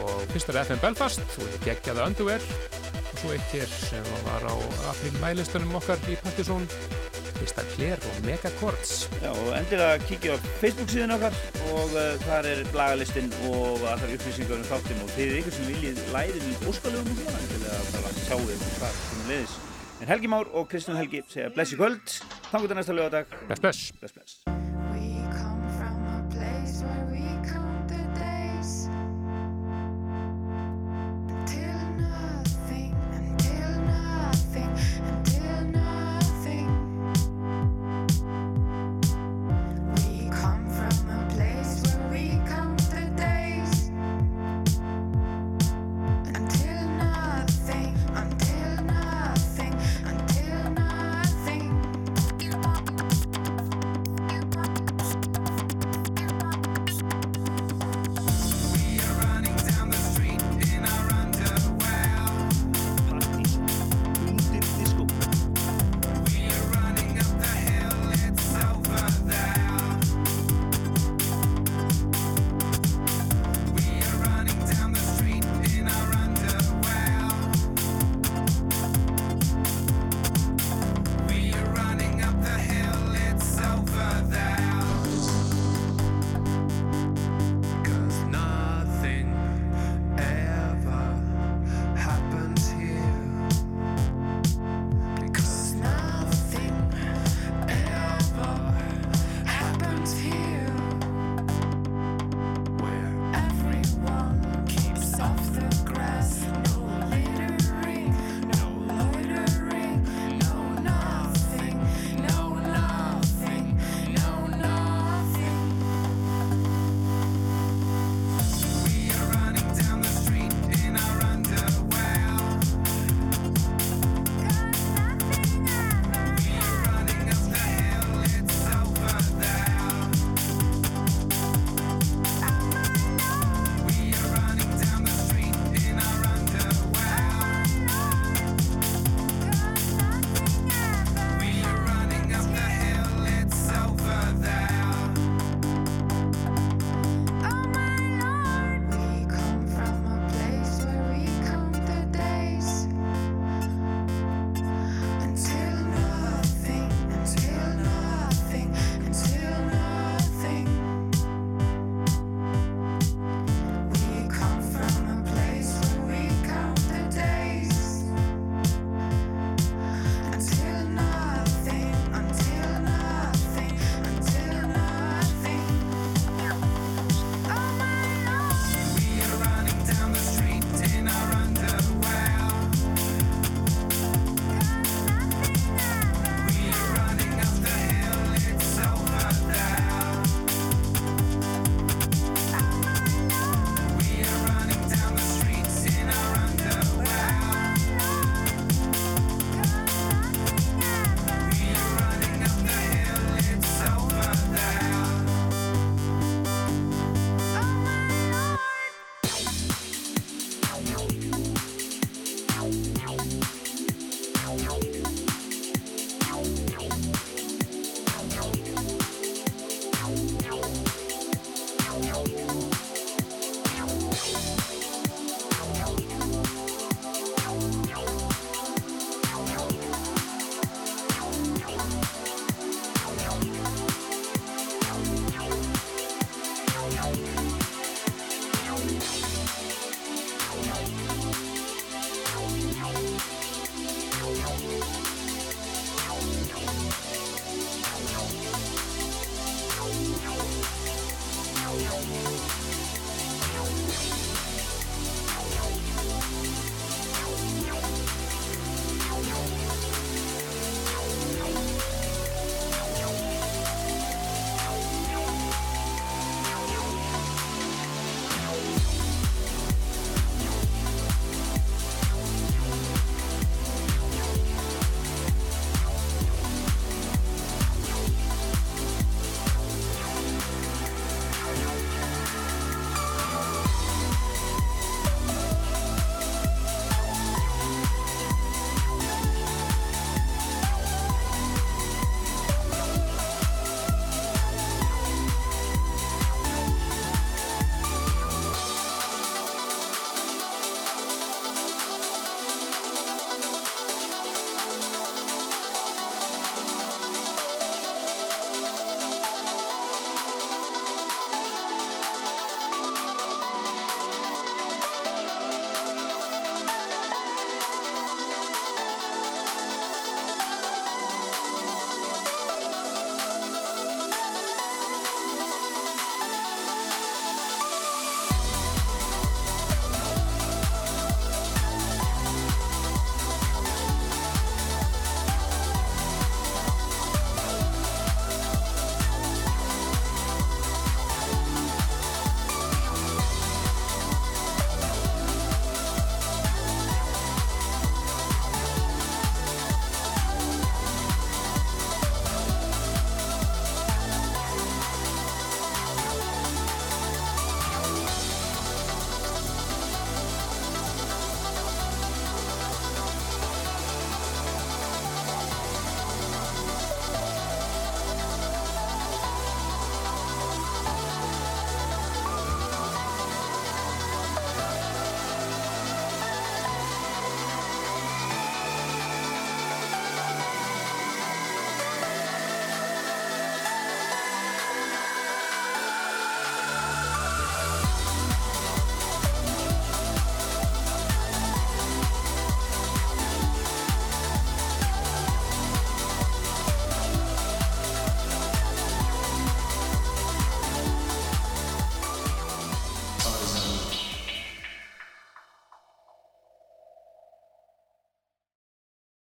Og 0.01 0.25
fyrst 0.33 0.51
er 0.51 0.61
FM 0.65 0.83
Belfast 0.83 1.37
og 1.39 1.47
ég 1.47 1.65
geggjaði 1.69 2.05
Underwear. 2.05 2.49
Og 3.01 3.15
svo 3.23 3.33
eitt 3.35 3.55
hér 3.55 3.71
sem 3.77 4.11
var 4.27 4.45
á 4.45 4.55
april 4.91 5.15
mælistunum 5.23 5.79
okkar 5.79 6.11
í 6.11 6.19
Partizón 6.21 6.67
fyrsta 7.41 7.65
Claire 7.73 8.11
og 8.11 8.21
Megacords 8.27 8.93
Já, 9.21 9.31
og 9.31 9.49
endilega 9.57 9.97
kíkja 10.05 10.37
á 10.37 10.37
Facebook 10.61 10.93
síðan 10.93 11.15
okkar 11.17 11.35
og 11.71 11.95
uh, 11.95 12.13
þar 12.27 12.49
er 12.51 12.63
lagalistinn 12.77 13.33
og 13.49 13.81
allar 13.81 14.15
upplýsingar 14.15 14.59
um 14.59 14.69
þáttum 14.69 15.03
og 15.05 15.11
þeir 15.15 15.27
eru 15.27 15.41
ykkur 15.41 15.57
sem 15.57 15.69
viljið 15.73 16.01
læðin 16.15 16.47
í 16.51 16.55
óskalöfum 16.71 17.11
og 17.17 17.21
svona 17.25 17.43
endilega 17.43 17.83
bara 17.97 18.15
sjáu 18.21 18.41
þið 18.45 18.65
hvað 18.77 18.97
sem 19.01 19.27
leiðis. 19.33 19.59
En 20.01 20.09
Helgi 20.09 20.33
Már 20.33 20.49
og 20.57 20.71
Kristján 20.71 20.97
Helgi 21.01 21.21
segja 21.29 21.51
bless 21.53 21.75
í 21.75 21.81
kvöld, 21.81 22.17
þangur 22.49 22.73
til 22.73 22.81
næsta 22.81 22.97
lögadag 22.97 23.37
Bless, 23.47 23.61
bless. 23.61 23.93
Bless, 23.99 24.17
bless 24.17 24.60